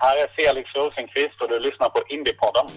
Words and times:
Det 0.00 0.06
här 0.06 0.16
är 0.24 0.28
Felix 0.36 0.70
Rosenqvist 0.74 1.42
och 1.42 1.48
du 1.48 1.58
lyssnar 1.60 1.88
på 1.88 2.02
Indiepodden. 2.08 2.70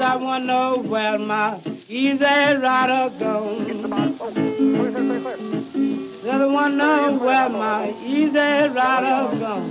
I 0.00 0.16
wonder 0.16 0.76
where 0.88 1.18
my 1.18 1.58
easy 1.88 2.24
rider 2.24 3.10
goes. 3.18 4.55
Said 6.66 7.20
where 7.20 7.48
my 7.48 7.94
easy 8.04 8.38
rider 8.74 9.38
goes. 9.38 9.70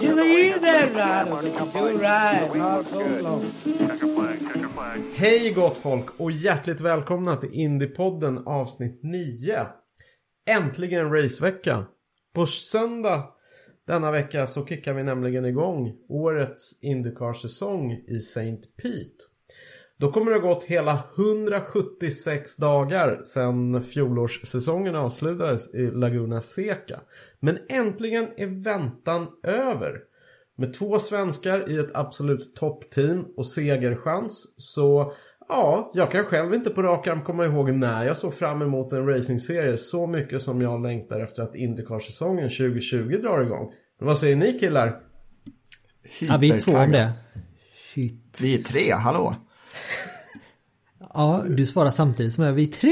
She's 0.00 0.18
easy 0.18 0.94
rider, 0.94 1.98
ride 1.98 2.54
not 2.54 2.86
so 2.90 3.00
long. 3.22 3.52
Hej 5.14 5.52
gott 5.52 5.78
folk 5.78 6.20
och 6.20 6.30
hjärtligt 6.30 6.80
välkomna 6.80 7.36
till 7.36 7.50
Indiepodden 7.52 8.38
avsnitt 8.46 9.00
9. 9.02 9.66
Äntligen 10.50 11.12
racevecka. 11.12 11.84
På 12.34 12.46
söndag 12.46 13.24
denna 13.86 14.10
vecka 14.10 14.46
så 14.46 14.66
kickar 14.66 14.94
vi 14.94 15.02
nämligen 15.02 15.44
igång 15.44 15.92
årets 16.08 16.84
Indycar-säsong 16.84 17.92
i 17.92 18.16
St. 18.16 18.60
Pete. 18.82 19.29
Då 20.00 20.12
kommer 20.12 20.30
det 20.30 20.38
ha 20.38 20.48
gått 20.48 20.64
hela 20.64 21.02
176 21.16 22.56
dagar 22.56 23.20
sedan 23.22 23.82
fjolårssäsongen 23.82 24.96
avslutades 24.96 25.74
i 25.74 25.90
Laguna 25.90 26.40
Seca. 26.40 27.00
Men 27.40 27.58
äntligen 27.68 28.28
är 28.36 28.64
väntan 28.64 29.26
över. 29.42 29.98
Med 30.56 30.74
två 30.74 30.98
svenskar 30.98 31.70
i 31.70 31.78
ett 31.78 31.96
absolut 31.96 32.56
toppteam 32.56 33.24
och 33.36 33.46
segerchans 33.46 34.54
så 34.58 35.12
ja, 35.48 35.90
jag 35.94 36.10
kan 36.10 36.24
själv 36.24 36.54
inte 36.54 36.70
på 36.70 36.82
rak 36.82 37.06
arm 37.06 37.22
komma 37.22 37.44
ihåg 37.44 37.70
när 37.70 38.04
jag 38.04 38.16
såg 38.16 38.34
fram 38.34 38.62
emot 38.62 38.92
en 38.92 39.06
racingserie 39.06 39.76
så 39.76 40.06
mycket 40.06 40.42
som 40.42 40.62
jag 40.62 40.82
längtar 40.82 41.20
efter 41.20 41.42
att 41.42 41.54
Indycar-säsongen 41.54 42.48
2020 42.48 43.18
drar 43.22 43.42
igång. 43.42 43.72
Men 43.98 44.06
vad 44.06 44.18
säger 44.18 44.36
ni 44.36 44.58
killar? 44.58 45.00
Ja, 46.20 46.38
vi 46.40 46.50
är 46.50 46.58
två 46.58 46.72
om 46.72 46.90
det. 46.90 47.12
Shit. 47.94 48.38
Vi 48.42 48.54
är 48.58 48.62
tre, 48.62 48.92
hallå? 48.92 49.34
Ja, 51.14 51.44
du 51.48 51.66
svarar 51.66 51.90
samtidigt 51.90 52.32
som 52.32 52.44
jag. 52.44 52.52
Vi 52.52 52.62
är 52.62 52.66
tre! 52.66 52.90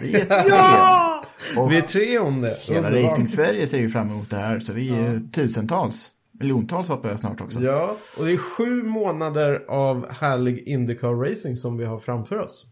Vi 0.00 0.14
är 0.20 0.24
tre! 0.24 0.48
Ja! 0.48 1.24
Och 1.56 1.72
Vi 1.72 1.76
är 1.78 1.82
tre 1.82 2.18
om 2.18 2.40
det. 2.40 2.56
hela 2.60 2.88
Underbart. 2.88 3.10
Racing-Sverige 3.10 3.66
ser 3.66 3.78
ju 3.78 3.88
fram 3.88 4.10
emot 4.10 4.30
det 4.30 4.36
här, 4.36 4.60
så 4.60 4.72
vi 4.72 4.90
är 4.90 5.32
tusentals, 5.32 6.10
miljontals 6.40 6.88
hoppas 6.88 7.10
jag 7.10 7.20
snart 7.20 7.40
också. 7.40 7.60
Ja, 7.62 7.96
och 8.18 8.24
det 8.24 8.32
är 8.32 8.36
sju 8.36 8.82
månader 8.82 9.64
av 9.68 10.10
härlig 10.10 10.68
Indycar-racing 10.68 11.54
som 11.54 11.76
vi 11.76 11.84
har 11.84 11.98
framför 11.98 12.38
oss. 12.38 12.66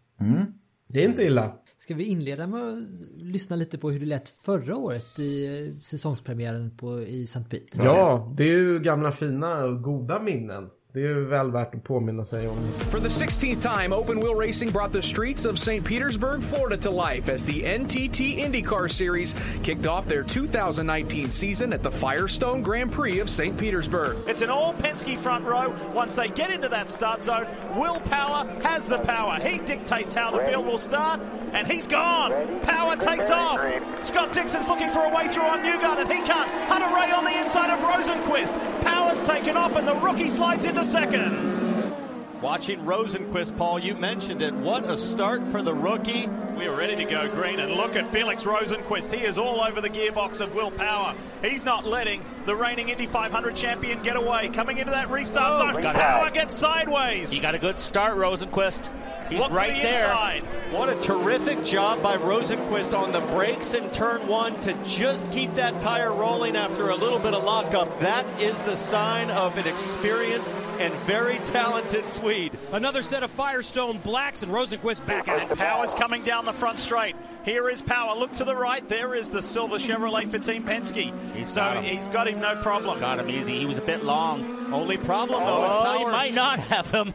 Det 0.89 1.03
är 1.03 1.07
inte 1.07 1.23
illa. 1.23 1.53
Ska 1.77 1.93
vi 1.95 2.03
inleda 2.03 2.47
med 2.47 2.61
att 2.61 2.79
lyssna 3.23 3.55
lite 3.55 3.77
på 3.77 3.91
hur 3.91 3.99
det 3.99 4.05
lät 4.05 4.29
förra 4.29 4.75
året 4.75 5.19
i 5.19 5.45
eh, 5.45 5.79
säsongspremiären 5.79 6.77
på, 6.77 7.01
i 7.01 7.23
St. 7.23 7.39
Pete? 7.49 7.81
Ja, 7.83 8.33
det 8.37 8.43
är 8.43 8.47
ju 8.57 8.79
gamla 8.79 9.11
fina 9.11 9.63
och 9.63 9.81
goda 9.83 10.19
minnen. 10.21 10.69
Det 10.97 11.07
är 11.07 11.13
väl 11.13 11.51
värt 11.51 11.75
att 11.75 11.83
påminna 11.83 12.25
sig 12.25 12.47
om. 12.47 12.57
For 12.73 12.99
the 12.99 13.07
16th 13.07 13.61
time, 13.61 13.93
open 13.93 14.19
wheel 14.19 14.33
racing 14.33 14.71
brought 14.71 14.91
the 14.91 15.01
streets 15.01 15.45
of 15.45 15.59
St. 15.59 15.85
Petersburg, 15.85 16.41
Florida 16.41 16.77
to 16.77 16.89
life 16.89 17.29
as 17.29 17.43
the 17.43 17.61
NTT 17.61 18.39
IndyCar 18.39 18.89
Series 18.89 19.35
kicked 19.63 19.85
off 19.85 20.07
their 20.07 20.23
2019 20.23 21.29
season 21.29 21.71
at 21.73 21.83
the 21.83 21.91
Firestone 21.91 22.63
Grand 22.63 22.91
Prix 22.91 23.19
of 23.19 23.29
St. 23.29 23.55
Petersburg. 23.55 24.17
It's 24.25 24.41
an 24.41 24.49
all 24.49 24.73
Penske 24.73 25.19
front 25.19 25.45
row. 25.45 25.71
Once 25.93 26.15
they 26.15 26.29
get 26.29 26.49
into 26.49 26.67
that 26.69 26.89
start 26.89 27.21
zone, 27.21 27.45
Will 27.75 27.99
Power 27.99 28.47
has 28.63 28.87
the 28.87 28.97
power. 28.97 29.39
He 29.39 29.59
dictates 29.59 30.15
how 30.15 30.31
the 30.31 30.39
field 30.39 30.65
will 30.65 30.79
start, 30.79 31.21
and 31.53 31.67
he's 31.67 31.85
gone. 31.85 32.59
Power 32.61 32.95
takes 32.95 33.29
off. 33.29 33.61
Scott 34.01 34.33
Dixon's 34.33 34.67
looking 34.67 34.89
for 34.89 35.03
a 35.03 35.13
way 35.13 35.27
through 35.27 35.43
on 35.43 35.59
Newgarden, 35.59 36.01
and 36.01 36.11
he 36.11 36.23
can't. 36.23 36.49
Hunter 36.67 36.89
Ray 36.95 37.11
on 37.11 37.23
the 37.23 37.39
inside 37.39 37.69
of 37.69 37.79
Rosenquist. 37.81 38.81
Power's 38.81 39.21
taken 39.21 39.55
off, 39.55 39.75
and 39.75 39.87
the 39.87 39.93
rookie 39.95 40.29
slides 40.29 40.65
into 40.65 40.86
second. 40.87 42.41
Watching 42.41 42.79
Rosenquist, 42.79 43.57
Paul, 43.57 43.79
you 43.79 43.93
mentioned 43.95 44.41
it. 44.41 44.53
What 44.53 44.85
a 44.85 44.97
start 44.97 45.43
for 45.45 45.61
the 45.61 45.73
rookie. 45.73 46.29
We 46.57 46.67
are 46.67 46.75
ready 46.75 46.95
to 46.95 47.03
go 47.05 47.29
green, 47.35 47.59
and 47.59 47.73
look 47.73 47.95
at 47.95 48.07
Felix 48.07 48.43
Rosenquist. 48.43 49.13
He 49.13 49.23
is 49.23 49.37
all 49.37 49.61
over 49.61 49.79
the 49.79 49.89
gearbox 49.89 50.39
of 50.39 50.55
Will 50.55 50.71
Power. 50.71 51.13
He's 51.43 51.63
not 51.63 51.85
letting 51.85 52.23
the 52.45 52.55
reigning 52.55 52.89
Indy 52.89 53.05
500 53.05 53.55
champion 53.55 54.01
get 54.01 54.15
away. 54.15 54.49
Coming 54.49 54.79
into 54.79 54.89
that 54.91 55.09
restart 55.11 55.67
Oh, 55.69 55.71
zone, 55.73 55.81
got 55.83 55.95
Power 55.95 56.27
it. 56.27 56.33
gets 56.33 56.55
sideways. 56.55 57.29
He 57.29 57.39
got 57.39 57.53
a 57.53 57.59
good 57.59 57.77
start, 57.77 58.15
Rosenquist. 58.17 58.89
He's 59.29 59.39
Look 59.39 59.51
right 59.51 59.75
the 59.75 59.81
there. 59.81 60.05
inside. 60.05 60.43
What 60.71 60.89
a 60.89 60.95
terrific 61.01 61.63
job 61.63 62.01
by 62.01 62.17
Rosenquist 62.17 62.97
on 62.97 63.11
the 63.11 63.19
brakes 63.19 63.73
in 63.73 63.89
turn 63.91 64.25
one 64.27 64.57
to 64.61 64.73
just 64.85 65.31
keep 65.31 65.53
that 65.55 65.79
tire 65.79 66.13
rolling 66.13 66.55
after 66.55 66.89
a 66.89 66.95
little 66.95 67.19
bit 67.19 67.33
of 67.33 67.43
lockup. 67.43 67.99
That 67.99 68.25
is 68.39 68.59
the 68.61 68.75
sign 68.77 69.29
of 69.29 69.57
an 69.57 69.67
experienced 69.67 70.53
and 70.79 70.93
very 71.05 71.37
talented 71.51 72.07
Swede. 72.07 72.51
Another 72.71 73.01
set 73.01 73.23
of 73.23 73.29
Firestone 73.31 73.97
blacks 73.97 74.43
and 74.43 74.51
Rosenquist 74.51 75.05
back 75.05 75.27
at 75.27 75.51
it. 75.51 75.57
Power's 75.57 75.93
coming 75.93 76.23
down 76.23 76.45
the 76.47 76.53
front 76.53 76.79
straight. 76.79 77.15
Here 77.45 77.69
is 77.69 77.81
Power. 77.81 78.15
Look 78.15 78.33
to 78.35 78.43
the 78.43 78.55
right. 78.55 78.87
There 78.89 79.13
is 79.13 79.29
the 79.29 79.41
silver 79.41 79.75
Chevrolet 79.77 80.29
for 80.29 80.39
Team 80.39 80.63
Penske. 80.63 81.13
He's 81.35 81.49
so 81.49 81.55
got 81.55 81.83
he's 81.83 82.09
got 82.09 82.27
him 82.27 82.39
no 82.39 82.55
problem. 82.61 82.99
Got 82.99 83.19
him 83.19 83.29
easy. 83.29 83.59
He 83.59 83.65
was 83.65 83.77
a 83.77 83.81
bit 83.81 84.03
long. 84.03 84.73
Only 84.73 84.97
problem 84.97 85.43
though 85.43 85.65
is 85.65 85.73
Oh, 85.73 85.83
power. 85.83 85.97
he 85.99 86.05
might 86.05 86.33
not 86.33 86.59
have 86.59 86.89
him. 86.89 87.13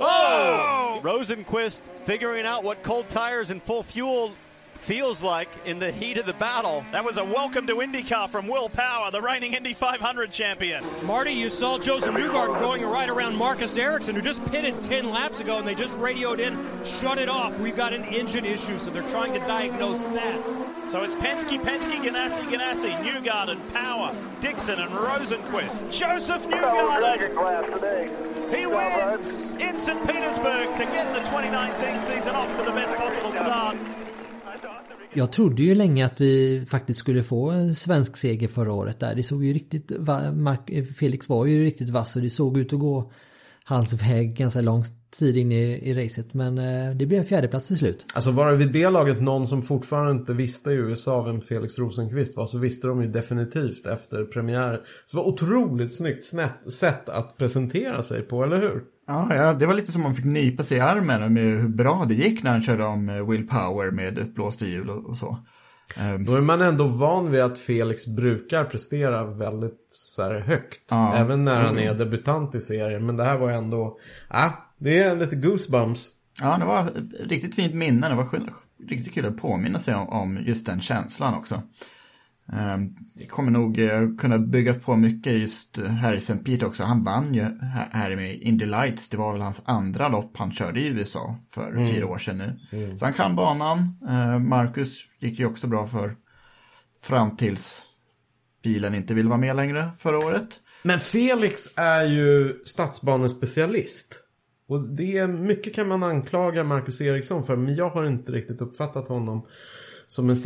Oh! 0.00 1.00
oh! 1.00 1.00
Rosenquist 1.04 1.82
figuring 2.04 2.46
out 2.46 2.64
what 2.64 2.82
cold 2.82 3.08
tires 3.10 3.50
and 3.50 3.62
full 3.62 3.82
fuel 3.82 4.32
feels 4.80 5.22
like 5.22 5.48
in 5.66 5.78
the 5.78 5.92
heat 5.92 6.16
of 6.16 6.26
the 6.26 6.32
battle. 6.32 6.84
That 6.92 7.04
was 7.04 7.18
a 7.18 7.24
welcome 7.24 7.66
to 7.66 7.74
IndyCar 7.76 8.30
from 8.30 8.46
Will 8.46 8.68
Power, 8.68 9.10
the 9.10 9.20
reigning 9.20 9.52
Indy 9.52 9.74
500 9.74 10.32
champion. 10.32 10.84
Marty, 11.04 11.32
you 11.32 11.50
saw 11.50 11.78
Joseph 11.78 12.14
Newgarden 12.14 12.58
going 12.60 12.82
right 12.84 13.08
around 13.08 13.36
Marcus 13.36 13.76
Ericsson, 13.76 14.14
who 14.14 14.22
just 14.22 14.44
pitted 14.46 14.80
10 14.80 15.10
laps 15.10 15.40
ago, 15.40 15.58
and 15.58 15.68
they 15.68 15.74
just 15.74 15.96
radioed 15.98 16.40
in, 16.40 16.58
shut 16.84 17.18
it 17.18 17.28
off. 17.28 17.58
We've 17.60 17.76
got 17.76 17.92
an 17.92 18.04
engine 18.04 18.44
issue, 18.44 18.78
so 18.78 18.90
they're 18.90 19.08
trying 19.08 19.34
to 19.34 19.38
diagnose 19.40 20.04
that. 20.04 20.42
So 20.88 21.02
it's 21.02 21.14
Penske, 21.14 21.60
Penske, 21.60 22.02
Ganassi, 22.02 22.42
Ganassi, 22.50 22.92
Newgarden, 23.04 23.72
Power, 23.72 24.14
Dixon, 24.40 24.80
and 24.80 24.90
Rosenquist. 24.90 25.92
Joseph 25.92 26.46
Newgarden. 26.48 27.30
He 28.54 28.66
wins 28.66 29.54
in 29.54 29.78
St. 29.78 30.06
Petersburg 30.06 30.74
to 30.74 30.84
get 30.86 31.12
the 31.12 31.20
2019 31.30 32.00
season 32.00 32.34
off 32.34 32.56
to 32.56 32.62
the 32.62 32.72
best 32.72 32.96
possible 32.96 33.30
start. 33.30 33.76
Jag 35.14 35.32
trodde 35.32 35.62
ju 35.62 35.74
länge 35.74 36.06
att 36.06 36.20
vi 36.20 36.64
faktiskt 36.68 37.00
skulle 37.00 37.22
få 37.22 37.50
en 37.50 37.74
svensk 37.74 38.16
seger 38.16 38.48
förra 38.48 38.72
året 38.72 39.00
där. 39.00 39.14
Det 39.14 39.22
såg 39.22 39.44
ju 39.44 39.52
riktigt, 39.52 39.92
Mark, 40.34 40.86
Felix 40.98 41.28
var 41.28 41.46
ju 41.46 41.64
riktigt 41.64 41.90
vass 41.90 42.16
och 42.16 42.22
det 42.22 42.30
såg 42.30 42.58
ut 42.58 42.72
att 42.72 42.78
gå 42.78 43.12
hans 43.64 44.02
väg 44.02 44.36
ganska 44.36 44.60
lång 44.60 44.82
tid 45.18 45.36
in 45.36 45.52
i, 45.52 45.90
i 45.90 46.04
racet. 46.04 46.34
Men 46.34 46.58
eh, 46.58 46.96
det 46.96 47.06
blev 47.06 47.18
en 47.18 47.24
fjärdeplats 47.24 47.68
till 47.68 47.78
slut. 47.78 48.06
Alltså 48.14 48.30
var 48.30 48.50
det 48.50 48.56
vid 48.56 48.72
det 48.72 48.90
laget 48.90 49.22
någon 49.22 49.46
som 49.46 49.62
fortfarande 49.62 50.12
inte 50.12 50.32
visste 50.32 50.70
i 50.70 50.74
USA 50.74 51.22
vem 51.22 51.40
Felix 51.40 51.78
Rosenqvist 51.78 52.36
var 52.36 52.46
så 52.46 52.58
visste 52.58 52.86
de 52.86 53.02
ju 53.02 53.08
definitivt 53.08 53.86
efter 53.86 54.24
premiären. 54.24 54.80
Så 55.06 55.16
det 55.16 55.22
var 55.22 55.32
otroligt 55.32 55.96
snyggt 55.96 56.24
snett, 56.24 56.72
sätt 56.72 57.08
att 57.08 57.36
presentera 57.36 58.02
sig 58.02 58.22
på, 58.22 58.44
eller 58.44 58.60
hur? 58.60 58.82
Ja, 59.10 59.34
ja, 59.34 59.52
det 59.52 59.66
var 59.66 59.74
lite 59.74 59.92
som 59.92 60.02
man 60.02 60.14
fick 60.14 60.24
nypa 60.24 60.62
sig 60.62 60.76
i 60.76 60.80
armen 60.80 61.34
med 61.34 61.42
hur 61.42 61.68
bra 61.68 62.04
det 62.08 62.14
gick 62.14 62.42
när 62.42 62.50
han 62.50 62.62
körde 62.62 62.84
om 62.84 63.08
eh, 63.08 63.28
Will 63.28 63.46
Power 63.46 63.90
med 63.90 64.18
uppblåsta 64.18 64.66
hjul 64.66 64.90
och, 64.90 65.06
och 65.06 65.16
så. 65.16 65.38
Ehm, 65.96 66.24
Då 66.24 66.34
är 66.34 66.40
man 66.40 66.60
ändå 66.60 66.86
van 66.86 67.30
vid 67.30 67.40
att 67.40 67.58
Felix 67.58 68.06
brukar 68.06 68.64
prestera 68.64 69.24
väldigt 69.24 69.84
så 69.86 70.38
högt. 70.38 70.84
Ja. 70.90 71.14
Även 71.14 71.44
när 71.44 71.62
han 71.62 71.78
är 71.78 71.94
debutant 71.94 72.54
i 72.54 72.60
serien. 72.60 73.06
Men 73.06 73.16
det 73.16 73.24
här 73.24 73.38
var 73.38 73.50
ändå, 73.50 73.98
ja, 74.28 74.52
det 74.78 74.98
är 74.98 75.16
lite 75.16 75.36
goosebumps. 75.36 76.08
Ja, 76.40 76.56
det 76.58 76.64
var 76.64 76.90
riktigt 77.20 77.54
fint 77.54 77.74
minne. 77.74 78.08
Det 78.08 78.14
var 78.14 78.28
riktigt 78.88 79.14
kul 79.14 79.26
att 79.26 79.36
påminna 79.36 79.78
sig 79.78 79.94
om, 79.94 80.08
om 80.08 80.38
just 80.46 80.66
den 80.66 80.80
känslan 80.80 81.34
också. 81.34 81.62
Ehm, 82.52 82.96
det 83.14 83.26
kommer 83.26 83.50
nog 83.50 83.78
eh, 83.78 84.08
kunna 84.18 84.38
byggas 84.38 84.80
på 84.80 84.96
mycket 84.96 85.32
just 85.32 85.78
här 85.78 86.14
i 86.14 86.16
St. 86.16 86.36
Pete 86.36 86.66
också. 86.66 86.82
Han 86.82 87.04
vann 87.04 87.34
ju 87.34 87.46
här 87.92 88.16
med 88.16 88.34
Indy 88.34 88.66
Lights. 88.66 89.08
Det 89.08 89.16
var 89.16 89.32
väl 89.32 89.42
hans 89.42 89.62
andra 89.64 90.08
lopp 90.08 90.36
han 90.36 90.52
körde 90.52 90.80
i 90.80 90.86
USA 90.86 91.36
för 91.50 91.72
mm. 91.72 91.88
fyra 91.88 92.06
år 92.06 92.18
sedan 92.18 92.38
nu. 92.38 92.78
Mm. 92.78 92.98
Så 92.98 93.04
han 93.04 93.14
kan 93.14 93.36
banan. 93.36 93.98
Ehm, 94.08 94.48
Marcus 94.48 95.06
gick 95.18 95.38
ju 95.38 95.46
också 95.46 95.66
bra 95.66 95.86
för 95.86 96.16
fram 97.00 97.36
tills 97.36 97.86
bilen 98.62 98.94
inte 98.94 99.14
vill 99.14 99.28
vara 99.28 99.38
med 99.38 99.56
längre 99.56 99.90
förra 99.98 100.18
året. 100.18 100.60
Men 100.82 100.98
Felix 101.00 101.68
är 101.76 102.02
ju 102.02 102.62
stadsbanespecialist. 102.64 104.20
Och 104.68 104.88
det 104.88 105.26
mycket 105.26 105.74
kan 105.74 105.88
man 105.88 106.02
anklaga 106.02 106.64
Marcus 106.64 107.00
Eriksson 107.00 107.44
för, 107.44 107.56
men 107.56 107.74
jag 107.74 107.90
har 107.90 108.04
inte 108.04 108.32
riktigt 108.32 108.60
uppfattat 108.60 109.08
honom 109.08 109.46
som 110.06 110.30
en 110.30 110.36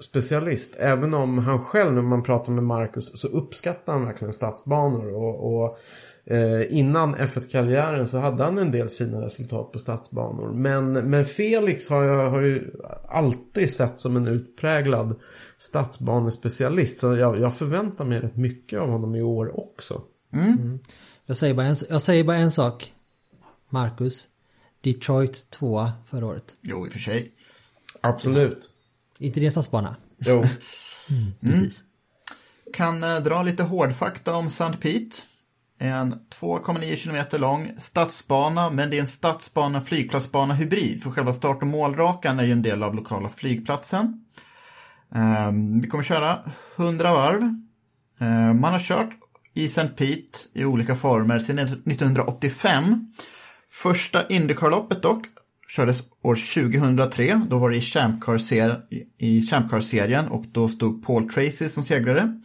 stadsbanespecialist. 0.00 0.76
Även 0.78 1.14
om 1.14 1.38
han 1.38 1.58
själv, 1.58 1.94
när 1.94 2.02
man 2.02 2.22
pratar 2.22 2.52
med 2.52 2.64
Marcus, 2.64 3.20
så 3.20 3.28
uppskattar 3.28 3.92
han 3.92 4.04
verkligen 4.04 4.32
stadsbanor. 4.32 5.14
Och, 5.14 5.54
och 5.54 5.78
eh, 6.32 6.78
innan 6.78 7.14
F1-karriären 7.14 8.08
så 8.08 8.18
hade 8.18 8.44
han 8.44 8.58
en 8.58 8.70
del 8.70 8.88
fina 8.88 9.20
resultat 9.20 9.72
på 9.72 9.78
stadsbanor. 9.78 10.52
Men, 10.52 10.92
men 10.92 11.24
Felix 11.24 11.88
har 11.88 12.04
jag 12.04 12.30
har 12.30 12.42
ju 12.42 12.72
alltid 13.08 13.70
sett 13.70 14.00
som 14.00 14.16
en 14.16 14.28
utpräglad 14.28 15.20
stadsbanespecialist. 15.58 16.98
Så 16.98 17.16
jag, 17.16 17.38
jag 17.38 17.56
förväntar 17.56 18.04
mig 18.04 18.20
rätt 18.20 18.36
mycket 18.36 18.78
av 18.78 18.88
honom 18.88 19.14
i 19.14 19.22
år 19.22 19.60
också. 19.60 20.02
Mm. 20.32 20.52
Mm. 20.52 20.78
Jag, 21.26 21.36
säger 21.36 21.54
bara 21.54 21.66
en, 21.66 21.76
jag 21.90 22.02
säger 22.02 22.24
bara 22.24 22.36
en 22.36 22.50
sak. 22.50 22.92
Marcus. 23.70 24.28
Detroit 24.80 25.50
tvåa 25.50 25.92
förra 26.06 26.26
året. 26.26 26.56
Jo, 26.62 26.86
i 26.86 26.88
och 26.88 26.92
för 26.92 26.98
sig. 26.98 27.32
Absolut. 28.00 28.70
Inte 29.18 29.40
din 29.40 29.50
stadsbana? 29.50 29.96
Jo. 30.18 30.34
mm, 30.34 31.32
precis. 31.40 31.84
Kan 32.72 33.04
äh, 33.04 33.16
dra 33.16 33.42
lite 33.42 33.62
hårdfakta 33.62 34.34
om 34.34 34.46
St. 34.46 34.76
Pete. 34.80 35.16
En 35.78 36.14
2,9 36.40 36.96
km 36.96 37.40
lång 37.40 37.72
stadsbana, 37.78 38.70
men 38.70 38.90
det 38.90 38.96
är 38.96 39.00
en 39.00 39.06
stadsbana 39.06 39.80
flygplatsbana 39.80 40.54
hybrid. 40.54 41.02
För 41.02 41.10
själva 41.10 41.32
start 41.32 41.62
och 41.62 41.66
målrakan 41.66 42.40
är 42.40 42.44
ju 42.44 42.52
en 42.52 42.62
del 42.62 42.82
av 42.82 42.94
lokala 42.94 43.28
flygplatsen. 43.28 44.24
Um, 45.08 45.80
vi 45.80 45.88
kommer 45.88 46.04
köra 46.04 46.38
100 46.76 47.12
varv. 47.12 47.42
Uh, 48.22 48.54
man 48.54 48.72
har 48.72 48.78
kört 48.78 49.10
i 49.54 49.64
St. 49.64 49.88
Pete 49.88 50.38
i 50.52 50.64
olika 50.64 50.96
former 50.96 51.38
sedan 51.38 51.58
1985. 51.58 53.12
Första 53.68 54.28
Indycar-loppet 54.28 55.02
dock 55.02 55.26
kördes 55.76 56.02
år 56.22 56.34
2003. 56.34 57.40
Då 57.50 57.58
var 57.58 57.70
det 57.70 57.76
i 59.18 59.42
Champcar-serien 59.42 60.28
och 60.28 60.44
då 60.52 60.68
stod 60.68 61.06
Paul 61.06 61.28
Tracy 61.28 61.68
som 61.68 61.82
segrare. 61.82 62.40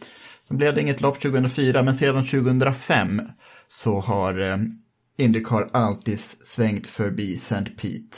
Sen 0.48 0.56
blev 0.56 0.74
det 0.74 0.80
inget 0.80 1.00
lopp 1.00 1.20
2004, 1.20 1.82
men 1.82 1.94
sedan 1.94 2.24
2005 2.24 3.20
så 3.68 4.00
har 4.00 4.40
eh, 4.40 4.56
Indycar 5.18 5.70
alltid 5.72 6.20
svängt 6.20 6.86
förbi 6.86 7.34
St. 7.34 7.64
Pete. 7.64 8.16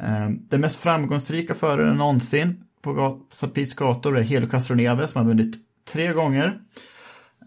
Eh, 0.00 0.28
den 0.50 0.60
mest 0.60 0.76
framgångsrika 0.76 1.54
föraren 1.54 1.96
någonsin 1.96 2.64
på 2.82 3.20
St. 3.32 3.48
Petes 3.48 3.74
gator 3.74 4.18
är 4.18 4.22
Helio 4.22 4.48
Castroneve 4.48 5.08
som 5.08 5.20
har 5.20 5.28
vunnit 5.28 5.56
tre 5.92 6.12
gånger. 6.12 6.60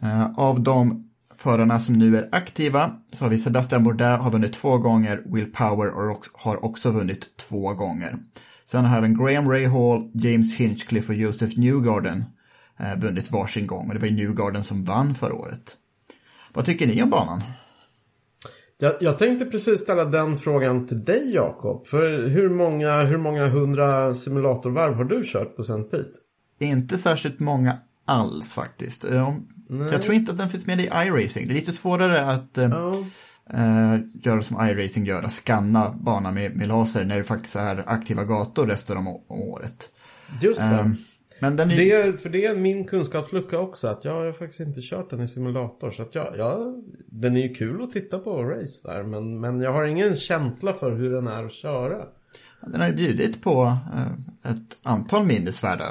Eh, 0.01 0.39
av 0.39 0.61
de 0.61 1.09
förarna 1.37 1.79
som 1.79 1.95
nu 1.95 2.17
är 2.17 2.29
aktiva 2.31 2.91
så 3.11 3.25
har 3.25 3.29
vi 3.29 3.37
Sebastian 3.37 3.83
Bourdais 3.83 4.21
har 4.21 4.31
vunnit 4.31 4.53
två 4.53 4.77
gånger, 4.77 5.23
Will 5.25 5.51
Power 5.51 6.15
har 6.33 6.65
också 6.65 6.91
vunnit 6.91 7.37
två 7.37 7.73
gånger. 7.73 8.15
Sen 8.65 8.85
har 8.85 8.97
även 8.97 9.17
Graham 9.17 9.51
Rahal, 9.51 10.11
James 10.13 10.55
Hinchcliffe 10.55 11.13
och 11.13 11.19
Joseph 11.19 11.59
Newgarden 11.59 12.25
eh, 12.79 12.99
vunnit 12.99 13.31
varsin 13.31 13.67
gång 13.67 13.87
och 13.87 13.93
det 13.93 13.99
var 13.99 14.07
ju 14.07 14.15
Newgarden 14.15 14.63
som 14.63 14.85
vann 14.85 15.15
förra 15.15 15.33
året. 15.33 15.75
Vad 16.53 16.65
tycker 16.65 16.87
ni 16.87 17.03
om 17.03 17.09
banan? 17.09 17.41
Jag, 18.77 18.93
jag 18.99 19.17
tänkte 19.17 19.45
precis 19.45 19.79
ställa 19.79 20.05
den 20.05 20.37
frågan 20.37 20.85
till 20.85 21.05
dig 21.05 21.33
Jakob. 21.33 21.87
För 21.87 22.27
hur 22.27 22.49
många, 22.49 23.03
hur 23.03 23.17
många 23.17 23.47
hundra 23.47 24.13
simulatorvarv 24.13 24.93
har 24.93 25.03
du 25.03 25.23
kört 25.23 25.55
på 25.55 25.61
St. 25.61 25.83
Pete? 25.83 26.09
Inte 26.59 26.97
särskilt 26.97 27.39
många 27.39 27.77
alls 28.05 28.53
faktiskt. 28.53 29.05
Nej. 29.09 29.35
Jag 29.69 30.01
tror 30.01 30.15
inte 30.15 30.31
att 30.31 30.37
den 30.37 30.49
finns 30.49 30.67
med 30.67 30.79
i 30.79 30.83
iRacing. 30.83 31.47
Det 31.47 31.53
är 31.53 31.55
lite 31.55 31.71
svårare 31.71 32.21
att 32.25 32.57
oh. 32.57 33.05
uh, 33.53 33.99
göra 34.13 34.41
som 34.41 34.67
iRacing 34.67 35.05
gör, 35.05 35.23
att 35.23 35.31
scanna 35.31 35.95
banan 35.99 36.33
med, 36.33 36.57
med 36.57 36.67
laser 36.67 37.03
när 37.03 37.17
det 37.17 37.23
faktiskt 37.23 37.55
är 37.55 37.83
aktiva 37.87 38.23
gator 38.23 38.67
resten 38.67 38.97
av 38.97 39.21
året. 39.27 39.89
Just 40.41 40.61
det. 40.61 40.79
Um, 40.79 40.97
men 41.39 41.55
den 41.55 41.71
är... 41.71 41.75
för, 41.75 41.81
det 41.81 41.91
är, 41.91 42.13
för 42.13 42.29
det 42.29 42.45
är 42.45 42.55
min 42.55 42.85
kunskapslucka 42.85 43.59
också, 43.59 43.87
att 43.87 44.05
jag 44.05 44.13
har 44.13 44.31
faktiskt 44.31 44.59
inte 44.59 44.81
kört 44.81 45.09
den 45.09 45.21
i 45.21 45.27
simulator. 45.27 45.91
Så 45.91 46.01
att 46.03 46.15
jag, 46.15 46.37
jag, 46.37 46.83
den 47.07 47.37
är 47.37 47.41
ju 47.41 47.53
kul 47.53 47.83
att 47.83 47.89
titta 47.89 48.19
på 48.19 48.43
race 48.43 48.87
där, 48.87 49.03
men, 49.03 49.39
men 49.39 49.61
jag 49.61 49.73
har 49.73 49.85
ingen 49.85 50.15
känsla 50.15 50.73
för 50.73 50.91
hur 50.91 51.11
den 51.11 51.27
är 51.27 51.45
att 51.45 51.53
köra. 51.53 52.05
Den 52.61 52.81
har 52.81 52.87
ju 52.87 52.93
bjudit 52.93 53.41
på 53.41 53.77
eh, 53.95 54.51
ett 54.51 54.79
antal 54.83 55.25
minnesvärda 55.25 55.85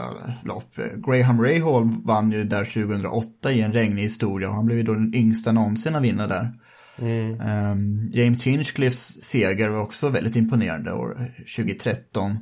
lopp. 0.44 0.76
Graham 1.06 1.43
Rahal 1.43 1.90
vann 2.05 2.32
ju 2.32 2.44
där 2.44 2.64
2008 2.64 3.52
i 3.52 3.61
en 3.61 3.72
regnig 3.72 4.02
historia 4.02 4.49
och 4.49 4.55
han 4.55 4.66
blev 4.66 4.78
ju 4.78 4.84
då 4.84 4.94
den 4.94 5.14
yngsta 5.14 5.52
någonsin 5.52 5.94
att 5.94 6.02
vinna 6.02 6.26
där. 6.26 6.52
Mm. 6.99 7.31
Um, 7.31 8.11
James 8.12 8.44
Hinchcliffes 8.44 9.22
seger 9.22 9.69
var 9.69 9.81
också 9.81 10.08
väldigt 10.08 10.37
imponerande 10.37 10.93
år 10.93 11.31
2013. 11.56 12.38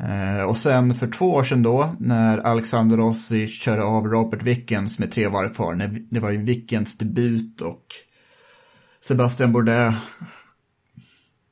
Uh, 0.00 0.44
och 0.44 0.56
sen 0.56 0.94
för 0.94 1.08
två 1.08 1.34
år 1.34 1.42
sedan 1.42 1.62
då, 1.62 1.94
när 1.98 2.38
Alexander 2.38 2.96
Rossi 2.96 3.48
körde 3.48 3.82
av 3.82 4.06
Robert 4.06 4.42
Wickens 4.42 4.98
med 4.98 5.10
tre 5.10 5.28
varv 5.28 5.54
kvar, 5.54 5.90
det 6.10 6.20
var 6.20 6.30
ju 6.30 6.38
Wickens 6.38 6.98
debut 6.98 7.60
och 7.60 7.84
Sebastian 9.00 9.52
Bourdais 9.52 9.94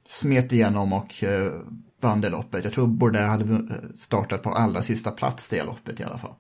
smet 0.08 0.52
igenom 0.52 0.92
och 0.92 1.24
eh, 1.24 1.52
vann 2.02 2.20
det 2.20 2.28
loppet. 2.28 2.64
Jag 2.64 2.72
tror 2.72 2.86
Bourdais 2.86 3.28
hade 3.28 3.64
startat 3.94 4.42
på 4.42 4.50
allra 4.50 4.82
sista 4.82 5.10
plats 5.10 5.50
det 5.50 5.64
loppet 5.64 6.00
i 6.00 6.04
alla 6.04 6.18
fall. 6.18 6.34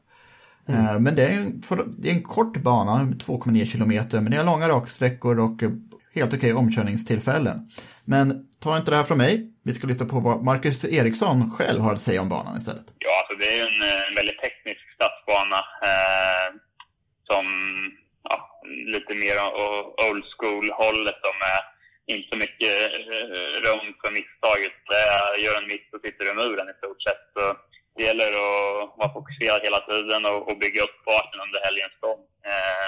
Mm. 0.68 0.86
Eh, 0.86 0.98
men 0.98 1.14
det 1.14 1.26
är, 1.26 1.32
en, 1.32 1.62
det 1.98 2.10
är 2.10 2.14
en 2.14 2.22
kort 2.22 2.56
bana, 2.56 3.04
2,9 3.04 3.64
kilometer, 3.64 4.20
men 4.20 4.32
det 4.32 4.38
är 4.38 4.44
långa 4.44 4.68
raksträckor 4.68 5.38
och 5.40 5.62
eh, 5.62 5.70
helt 6.14 6.34
okej 6.34 6.54
omkörningstillfällen. 6.54 7.70
Men 8.04 8.48
ta 8.62 8.76
inte 8.76 8.90
det 8.90 8.96
här 8.96 9.04
från 9.04 9.18
mig. 9.18 9.52
Vi 9.64 9.74
ska 9.74 9.86
lyssna 9.86 10.06
på 10.06 10.20
vad 10.20 10.44
Marcus 10.44 10.84
Eriksson 10.84 11.50
själv 11.50 11.80
har 11.80 11.92
att 11.92 12.00
säga 12.00 12.22
om 12.22 12.28
banan 12.28 12.56
istället. 12.56 12.86
Ja, 12.98 13.10
alltså 13.20 13.38
det 13.38 13.58
är 13.58 13.62
en, 13.66 13.82
en 14.08 14.14
väldigt 14.14 14.40
teknisk 14.40 14.80
stadsbana 14.94 15.58
eh, 15.90 16.48
som 17.30 17.44
ja, 18.28 18.60
lite 18.94 19.14
mer 19.22 19.36
old 20.10 20.24
school-hållet 20.38 21.18
som 21.26 21.36
är 21.54 21.75
inte 22.06 22.28
så 22.32 22.36
mycket 22.44 22.74
eh, 23.12 23.54
rum 23.66 23.86
för 24.00 24.10
misstaget. 24.18 24.78
Gör 25.44 25.56
en 25.58 25.70
miss 25.72 25.86
så 25.90 25.98
sitter 26.04 26.24
du 26.24 26.30
i 26.30 26.40
muren 26.40 26.72
i 26.72 26.78
stort 26.80 27.02
sett. 27.02 27.24
Så 27.34 27.42
det 27.96 28.04
gäller 28.08 28.30
att 28.40 28.98
vara 29.00 29.12
fokuserad 29.16 29.60
hela 29.62 29.80
tiden 29.90 30.22
och, 30.30 30.40
och 30.48 30.58
bygga 30.58 30.82
upp 30.86 30.96
farten 31.08 31.40
under 31.46 31.60
helgens 31.66 31.96
gång. 32.04 32.20
Eh, 32.50 32.86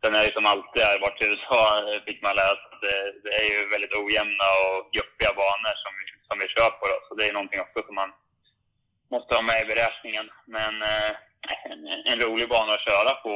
sen 0.00 0.14
är 0.14 0.22
det 0.26 0.36
som 0.36 0.46
alltid 0.52 0.82
har 0.82 1.04
vart 1.04 1.22
i 1.22 1.26
USA, 1.30 1.60
fick 2.06 2.20
man 2.22 2.36
lära 2.40 2.54
sig, 2.60 2.74
det, 2.84 2.96
det 3.24 3.34
är 3.42 3.46
ju 3.52 3.58
väldigt 3.74 3.98
ojämna 4.02 4.46
och 4.62 4.78
jobbiga 4.98 5.32
banor 5.40 5.74
som, 5.82 5.92
som 6.28 6.36
vi 6.40 6.46
kör 6.54 6.70
på. 6.78 6.84
Då. 6.92 6.98
Så 7.06 7.10
det 7.14 7.24
är 7.28 7.32
någonting 7.38 7.60
också 7.66 7.78
som 7.86 7.94
man 8.02 8.10
måste 9.14 9.34
ha 9.38 9.42
med 9.42 9.62
i 9.62 9.70
beräkningen. 9.72 10.26
Men 10.56 10.72
eh, 10.92 11.10
en, 11.70 11.80
en 12.10 12.20
rolig 12.24 12.48
bana 12.48 12.72
att 12.74 12.86
köra 12.88 13.12
på 13.24 13.34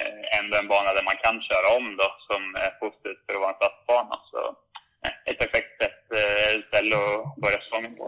Eh, 0.00 0.38
ändå 0.38 0.56
en 0.56 0.68
bana 0.68 0.90
där 0.96 1.04
man 1.10 1.18
kan 1.24 1.36
köra 1.48 1.68
om 1.78 1.86
då, 2.00 2.08
som 2.28 2.42
är 2.66 2.70
positivt 2.82 3.20
för 3.26 3.34
att 3.34 3.40
vara 3.40 3.50
en 3.52 3.60
stadsbana. 3.60 4.16
Så 4.30 4.40
eh, 5.04 5.14
ett 5.28 5.38
perfekt 5.38 5.72
sätt, 5.82 6.02
eh, 6.20 6.52
ställe 6.68 6.96
att 6.96 7.36
börja 7.42 7.58
säsongen 7.64 7.94
på. 7.98 8.04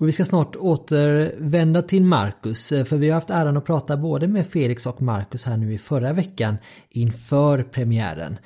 Och 0.00 0.08
vi 0.08 0.12
ska 0.12 0.24
snart 0.24 0.56
återvända 0.56 1.82
till 1.82 2.02
Marcus, 2.02 2.68
för 2.68 2.96
vi 2.96 3.08
har 3.08 3.14
haft 3.14 3.30
äran 3.30 3.56
att 3.56 3.66
prata 3.66 3.96
både 3.96 4.26
med 4.26 4.48
Felix 4.48 4.86
och 4.86 5.02
Marcus 5.02 5.46
här 5.46 5.56
nu 5.56 5.72
i 5.72 5.78
förra 5.78 6.12
veckan 6.12 6.56
inför 6.90 7.62
premiären. 7.62 8.38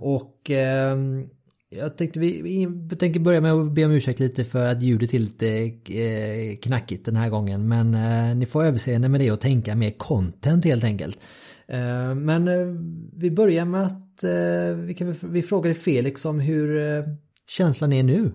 Och 0.00 0.50
ehm, 0.50 1.28
jag 1.72 1.98
tänkte 1.98 2.20
vi, 2.20 2.42
vi 2.90 2.96
tänker 2.96 3.20
börja 3.20 3.40
med 3.40 3.52
att 3.52 3.74
be 3.74 3.84
om 3.84 3.92
ursäkt 3.92 4.20
lite 4.20 4.44
för 4.44 4.66
att 4.66 4.82
ljudet 4.82 5.14
är 5.14 5.18
lite 5.18 5.46
eh, 6.04 6.56
knackigt 6.64 7.04
den 7.04 7.16
här 7.16 7.30
gången 7.30 7.68
men 7.68 7.94
eh, 7.94 8.36
ni 8.36 8.46
får 8.46 8.64
överseende 8.64 9.08
med 9.08 9.20
det 9.20 9.32
och 9.32 9.40
tänka 9.40 9.74
mer 9.74 9.90
content 9.98 10.64
helt 10.64 10.84
enkelt. 10.84 11.18
Eh, 11.68 12.14
men 12.14 12.42
vi 13.22 13.30
börjar 13.30 13.64
med 13.64 13.82
att 13.82 14.06
vi, 14.86 14.94
kan, 14.94 15.14
vi 15.36 15.42
frågade 15.42 15.74
Felix 15.74 16.24
om 16.24 16.40
hur 16.40 16.68
känslan 17.58 17.92
är 17.92 18.02
nu. 18.02 18.32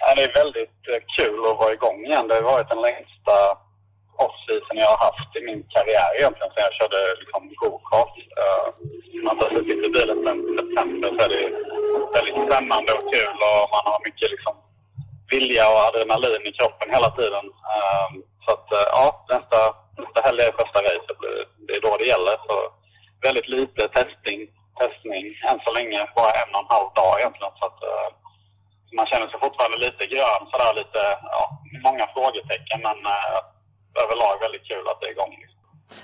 Ja, 0.00 0.08
det 0.16 0.22
är 0.28 0.34
väldigt 0.42 0.80
kul 1.18 1.38
att 1.50 1.58
vara 1.62 1.72
igång 1.72 1.98
igen. 2.06 2.28
Det 2.28 2.34
har 2.34 2.42
varit 2.42 2.68
den 2.74 2.82
längsta 2.88 3.36
off-season 4.24 4.76
jag 4.84 4.90
har 4.94 5.00
haft 5.08 5.30
i 5.38 5.40
min 5.48 5.62
karriär 5.74 6.10
egentligen 6.18 6.50
sen 6.54 6.66
jag 6.68 6.74
körde 6.80 7.00
liksom, 7.22 7.42
gokart. 7.62 8.14
man 9.26 9.36
har 9.40 9.48
suttit 9.56 9.80
i 9.86 9.90
bilen 9.96 10.18
sedan 10.24 10.38
september 10.58 11.08
så 11.16 11.20
är 11.26 11.30
det 11.34 11.73
väldigt 12.16 12.40
spännande 12.46 12.90
och 12.98 13.06
kul 13.14 13.36
och 13.50 13.62
man 13.74 13.84
har 13.90 13.98
mycket 14.08 14.30
liksom 14.34 14.54
vilja 15.34 15.64
och 15.72 15.82
adrenalin 15.88 16.46
i 16.50 16.52
kroppen 16.58 16.88
hela 16.96 17.10
tiden. 17.18 17.44
Um, 17.74 18.12
så 18.44 18.48
att 18.54 18.68
uh, 18.78 18.86
ja, 18.96 19.06
nästa, 19.32 19.58
nästa 20.02 20.18
helg 20.26 20.40
är 20.42 20.60
första 20.62 20.78
racet. 20.88 21.18
Det 21.66 21.74
är 21.76 21.80
då 21.88 21.96
det 21.96 22.12
gäller. 22.12 22.36
Så 22.48 22.56
väldigt 23.26 23.48
lite 23.48 23.82
testning, 23.98 24.40
testning 24.80 25.24
än 25.50 25.58
så 25.64 25.70
länge. 25.78 26.00
Bara 26.16 26.32
en 26.40 26.54
och 26.54 26.62
en 26.62 26.74
halv 26.74 26.88
dag 27.00 27.12
egentligen. 27.20 27.54
Så 27.60 27.64
att, 27.68 27.80
uh, 27.90 28.08
man 28.98 29.06
känner 29.10 29.28
sig 29.28 29.40
fortfarande 29.44 29.78
lite 29.86 30.04
grön 30.12 30.42
sådär 30.50 30.72
lite, 30.80 31.02
ja, 31.36 31.44
många 31.86 32.06
frågetecken 32.14 32.80
men 32.86 32.98
uh, 33.16 33.40
överlag 34.02 34.36
väldigt 34.44 34.68
kul 34.70 34.88
att 34.88 35.00
det 35.00 35.06
är 35.08 35.16
igång. 35.16 35.34
Liksom. 35.42 35.53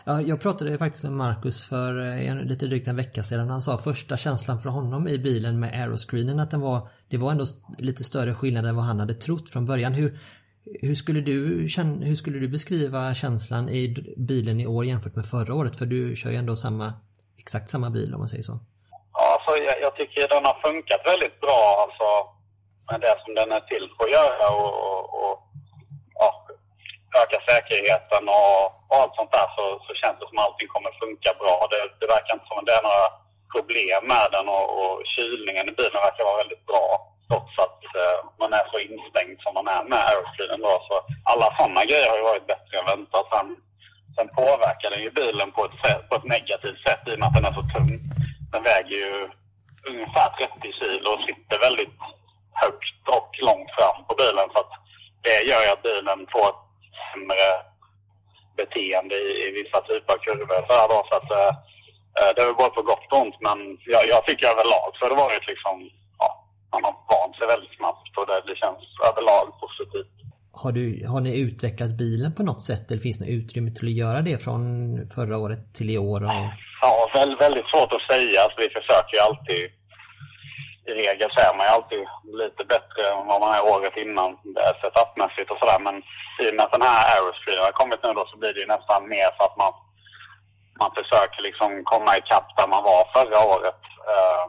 Ja, 0.05 0.23
jag 0.23 0.41
pratade 0.41 0.79
faktiskt 0.79 1.05
med 1.05 1.13
Marcus 1.13 1.69
för 1.69 1.99
eh, 1.99 2.29
en, 2.29 2.39
lite 2.39 2.67
drygt 2.67 2.89
en 2.89 2.97
vecka 2.97 3.23
sedan. 3.23 3.51
Han 3.51 3.63
sa 3.63 3.79
första 3.79 4.17
känslan 4.17 4.61
för 4.61 4.69
honom 4.69 5.09
i 5.09 5.19
bilen 5.19 5.61
med 5.61 5.81
aeroscreenen 5.81 6.41
att 6.41 6.51
den 6.51 6.61
var, 6.61 6.89
det 7.11 7.17
var 7.17 7.31
ändå 7.31 7.45
lite 7.79 8.05
större 8.05 8.35
skillnad 8.35 8.67
än 8.67 8.77
vad 8.77 8.85
han 8.85 9.01
hade 9.01 9.15
trott 9.15 9.51
från 9.51 9.67
början. 9.67 9.93
Hur, 9.93 10.19
hur, 10.81 10.95
skulle 10.95 11.21
du, 11.21 11.69
hur 12.03 12.15
skulle 12.15 12.39
du 12.39 12.49
beskriva 12.49 13.15
känslan 13.15 13.69
i 13.69 14.15
bilen 14.17 14.61
i 14.61 14.67
år 14.67 14.85
jämfört 14.85 15.17
med 15.17 15.27
förra 15.27 15.55
året? 15.55 15.77
För 15.77 15.87
du 15.87 16.17
kör 16.17 16.31
ju 16.31 16.37
ändå 16.37 16.57
samma, 16.57 16.93
exakt 17.39 17.69
samma 17.69 17.91
bil 17.91 18.15
om 18.15 18.21
man 18.21 18.29
säger 18.29 18.43
så. 18.43 18.59
Ja, 19.13 19.39
alltså, 19.39 19.65
jag, 19.65 19.81
jag 19.83 19.97
tycker 19.97 20.29
den 20.29 20.45
har 20.45 20.59
funkat 20.69 21.01
väldigt 21.05 21.41
bra 21.41 21.61
alltså, 21.85 22.07
med 22.91 23.01
det 23.01 23.17
som 23.25 23.35
den 23.35 23.53
är 23.53 23.61
till 23.61 23.89
för 23.97 24.05
att 24.05 24.11
göra 24.11 24.47
och, 24.61 24.73
och, 24.89 25.05
och 25.21 25.50
öka 27.19 27.38
säkerheten 27.49 28.25
och, 28.38 28.59
och 28.90 28.99
allt 29.00 29.17
sånt 29.17 29.33
där 29.37 29.49
så, 29.57 29.64
så 29.87 29.93
känns 30.00 30.19
det 30.19 30.29
som 30.29 30.38
att 30.38 30.47
allting 30.47 30.69
kommer 30.75 30.93
funka 31.02 31.31
bra. 31.43 31.57
Det, 31.73 31.81
det 32.00 32.09
verkar 32.14 32.35
inte 32.35 32.49
som 32.49 32.59
att 32.59 32.69
det 32.69 32.79
är 32.81 32.88
några 32.88 33.07
problem 33.55 34.00
med 34.12 34.26
den 34.35 34.47
och, 34.57 34.67
och 34.81 34.95
kylningen 35.14 35.69
i 35.71 35.73
bilen 35.79 36.05
verkar 36.07 36.25
vara 36.31 36.43
väldigt 36.43 36.67
bra. 36.71 36.87
Trots 37.29 37.55
att 37.64 37.81
eh, 38.00 38.19
man 38.43 38.52
är 38.61 38.67
så 38.73 38.79
instängd 38.88 39.37
som 39.45 39.52
man 39.59 39.69
är 39.76 39.85
med 39.93 40.02
aeroscreenen 40.09 40.61
då. 40.67 40.75
Så 40.88 40.95
alla 41.33 41.47
sådana 41.59 41.85
grejer 41.90 42.11
har 42.11 42.19
ju 42.21 42.31
varit 42.31 42.50
bättre 42.52 42.75
än 42.79 42.90
väntat. 42.93 43.26
Sen, 43.33 43.49
sen 44.17 44.29
påverkar 44.40 44.90
den 44.90 45.02
ju 45.07 45.11
bilen 45.21 45.49
på 45.57 45.61
ett, 45.64 45.79
sätt, 45.85 46.02
på 46.09 46.14
ett 46.17 46.33
negativt 46.37 46.81
sätt 46.87 47.02
i 47.07 47.14
och 47.14 47.19
med 47.19 47.29
att 47.29 47.38
den 47.38 47.49
är 47.50 47.59
så 47.61 47.64
tung. 47.75 47.90
Den 48.52 48.62
väger 48.62 48.97
ju 49.05 49.14
ungefär 49.90 50.29
30 50.29 50.73
kilo 50.81 51.09
och 51.14 51.25
sitter 51.29 51.59
väldigt 51.67 51.99
högt 52.62 53.02
och 53.17 53.31
långt 53.49 53.71
fram 53.76 53.99
på 54.09 54.14
bilen. 54.23 54.49
Så 54.52 54.59
att 54.62 54.73
det 55.23 55.43
gör 55.50 55.62
ju 55.64 55.71
att 55.73 55.83
bilen 55.83 56.26
får 56.33 56.47
ett 56.52 56.64
sämre 57.07 57.49
beteende 58.61 59.14
i, 59.28 59.30
i 59.47 59.49
vissa 59.59 59.78
typer 59.88 60.12
av 60.14 60.21
kurvor. 60.26 60.62
Så, 60.69 60.75
då, 60.92 60.99
så 61.09 61.14
att, 61.19 61.30
eh, 61.40 61.52
eh, 62.19 62.30
det 62.35 62.40
är 62.42 62.47
väl 62.49 62.61
både 62.62 62.75
på 62.78 62.83
gott 62.90 63.12
och 63.12 63.21
ont, 63.23 63.38
men 63.47 63.59
jag, 63.95 64.02
jag 64.14 64.21
tycker 64.26 64.52
överlag 64.54 64.90
så 64.92 65.00
har 65.04 65.11
det 65.12 65.23
varit 65.26 65.47
liksom, 65.52 65.75
ja, 66.23 66.28
man 66.73 66.83
har 66.87 66.95
vant 67.12 67.37
sig 67.37 67.47
väldigt 67.54 67.76
snabbt 67.78 68.12
och 68.19 68.26
det, 68.30 68.38
det 68.50 68.57
känns 68.62 68.83
överlag 69.09 69.47
positivt. 69.64 70.16
Har, 70.62 70.73
du, 70.73 71.07
har 71.12 71.21
ni 71.21 71.40
utvecklat 71.40 71.92
bilen 71.99 72.35
på 72.35 72.42
något 72.42 72.62
sätt 72.71 72.90
eller 72.90 73.00
finns 73.00 73.19
det 73.19 73.30
utrymme 73.40 73.71
till 73.71 73.88
att 73.88 74.00
göra 74.04 74.21
det 74.28 74.45
från 74.45 74.62
förra 75.14 75.37
året 75.45 75.75
till 75.76 75.90
i 75.90 75.99
år? 75.99 76.21
Och... 76.25 76.33
Ja, 76.83 77.11
väldigt, 77.14 77.40
väldigt 77.40 77.69
svårt 77.73 77.92
att 77.92 78.07
säga. 78.12 78.40
Alltså, 78.42 78.59
vi 78.64 78.69
försöker 78.78 79.12
ju 79.16 79.21
alltid 79.28 79.62
i 80.87 80.93
regel 81.03 81.31
så 81.31 81.41
är 81.41 81.57
man 81.57 81.67
ju 81.67 81.73
alltid 81.73 82.05
lite 82.43 82.65
bättre 82.65 83.01
än 83.11 83.27
vad 83.27 83.41
man 83.41 83.55
är 83.55 83.63
året 83.73 83.97
innan 83.97 84.31
setupmässigt 84.81 85.51
och 85.51 85.59
sådär. 85.59 85.81
Men 85.87 85.97
i 86.43 86.51
och 86.51 86.55
med 86.55 86.65
att 86.65 86.73
den 86.73 86.83
här 86.83 87.03
Aerosphere 87.15 87.65
har 87.65 87.73
kommit 87.73 88.03
nu 88.03 88.13
då 88.13 88.27
så 88.27 88.37
blir 88.39 88.55
det 88.55 88.61
ju 88.61 88.67
nästan 88.67 89.09
mer 89.09 89.31
för 89.37 89.45
att 89.45 89.57
man, 89.63 89.73
man 90.81 90.91
försöker 90.99 91.43
liksom 91.43 91.85
komma 91.85 92.17
ikapp 92.17 92.49
där 92.57 92.69
man 92.75 92.83
var 92.91 93.01
förra 93.17 93.39
året. 93.55 93.81
Eh, 94.13 94.45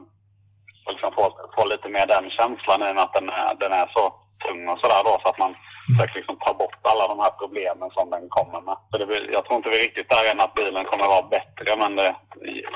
och 0.86 0.92
liksom 0.92 1.12
få, 1.12 1.24
få 1.56 1.66
lite 1.66 1.90
mer 1.90 2.06
den 2.08 2.30
känslan 2.30 2.82
i 2.82 2.92
och 2.92 2.96
med 2.96 3.04
att 3.04 3.14
den 3.14 3.30
är, 3.30 3.56
den 3.56 3.72
är 3.72 3.88
så 3.96 4.14
tung 4.44 4.70
och 4.70 4.80
sådär 4.80 5.04
då 5.04 5.20
så 5.22 5.30
att 5.30 5.38
man 5.38 5.56
försöker 5.88 6.16
liksom 6.16 6.38
ta 6.40 6.54
bort 6.54 6.82
alla 6.82 7.08
de 7.08 7.20
här 7.20 7.34
problemen 7.42 7.90
som 7.92 8.10
den 8.10 8.30
kommer 8.30 8.62
med. 8.62 8.78
Så 8.92 8.98
det 8.98 9.06
blir, 9.06 9.34
jag 9.34 9.46
tror 9.46 9.58
inte 9.58 9.70
vi 9.70 9.80
är 9.80 9.84
riktigt 9.84 10.10
där 10.10 10.32
än 10.32 10.40
att 10.40 10.54
bilen 10.54 10.86
kommer 10.86 11.04
att 11.04 11.16
vara 11.18 11.34
bättre 11.38 11.76
men 11.78 11.96
det, 11.96 12.16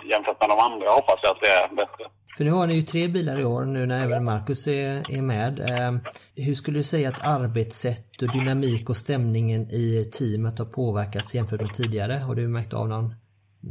jämfört 0.04 0.40
med 0.40 0.50
de 0.50 0.60
andra 0.60 0.90
hoppas 0.90 1.20
jag 1.24 1.32
att 1.32 1.42
det 1.42 1.50
är 1.50 1.68
bättre. 1.68 2.06
För 2.38 2.44
nu 2.44 2.52
har 2.52 2.68
ni 2.68 2.74
ju 2.74 2.82
tre 2.82 3.08
bilar 3.08 3.40
i 3.40 3.46
år 3.46 3.66
nu 3.66 3.86
när 3.86 4.04
även 4.04 4.26
Marcus 4.26 4.68
är, 4.68 4.92
är 5.18 5.22
med. 5.22 5.54
Ehm, 5.60 6.00
hur 6.46 6.54
skulle 6.54 6.80
du 6.80 6.84
säga 6.84 7.10
att 7.10 7.26
arbetssätt 7.26 8.22
och 8.22 8.32
dynamik 8.32 8.90
och 8.90 8.96
stämningen 9.06 9.62
i 9.82 9.88
teamet 10.18 10.60
har 10.60 10.66
påverkats 10.66 11.36
jämfört 11.36 11.62
med 11.62 11.74
tidigare? 11.74 12.14
Har 12.28 12.36
du 12.36 12.48
märkt 12.48 12.74
av 12.74 12.88
någon, 12.88 13.08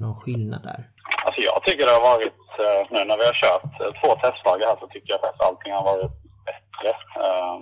någon 0.02 0.16
skillnad 0.20 0.62
där? 0.70 0.80
Alltså 1.24 1.40
jag 1.50 1.58
tycker 1.62 1.86
det 1.86 1.96
har 1.98 2.10
varit, 2.12 2.40
eh, 2.64 2.80
nu 2.92 3.00
när 3.08 3.18
vi 3.20 3.26
har 3.30 3.38
kört 3.44 3.74
eh, 3.80 3.92
två 4.00 4.10
testdagar 4.22 4.66
här 4.70 4.78
så 4.80 4.86
tycker 4.86 5.10
jag 5.12 5.20
att 5.24 5.46
allting 5.48 5.72
har 5.72 5.84
varit 5.92 6.12
bättre. 6.48 6.90
Ehm, 7.24 7.60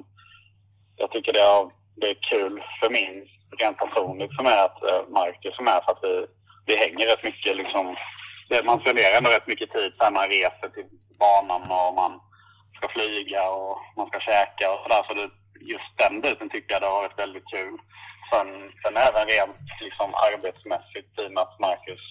jag 1.02 1.08
tycker 1.10 1.32
det, 1.32 1.44
har, 1.52 1.64
det 2.00 2.08
är 2.14 2.18
kul 2.32 2.54
för 2.80 2.90
min 2.98 3.14
rent 3.60 3.78
personligt 3.84 4.34
som 4.38 4.46
är 4.46 4.60
att 4.66 4.78
eh, 4.88 5.02
Marcus 5.18 5.56
som 5.56 5.66
är 5.74 5.80
för 5.84 5.92
att 5.92 6.04
vi, 6.08 6.14
vi 6.68 6.74
hänger 6.84 7.06
rätt 7.06 7.24
mycket 7.30 7.56
liksom 7.56 7.86
man 8.64 8.80
spenderar 8.80 9.16
ändå 9.16 9.30
rätt 9.30 9.46
mycket 9.46 9.72
tid 9.72 9.92
när 10.00 10.10
man 10.10 10.28
reser 10.28 10.68
till 10.74 10.88
banan 11.18 11.62
och 11.62 11.94
man 11.94 12.20
ska 12.76 12.88
flyga 12.88 13.50
och 13.50 13.78
man 13.96 14.06
ska 14.06 14.18
käka 14.20 14.72
och 14.72 14.80
sådär. 14.82 15.02
Så 15.08 15.14
det, 15.14 15.30
just 15.74 15.90
den 16.02 16.20
biten 16.20 16.50
tycker 16.50 16.72
jag 16.74 16.82
det 16.82 16.86
har 16.86 17.02
varit 17.02 17.18
väldigt 17.24 17.48
kul. 17.54 17.76
Sen, 18.30 18.48
sen 18.82 18.96
även 18.96 19.28
rent 19.34 19.64
liksom 19.80 20.10
arbetsmässigt 20.28 21.20
i 21.20 21.26
och 21.26 21.32
med 21.32 21.42
att 21.42 21.60
Marcus, 21.60 22.04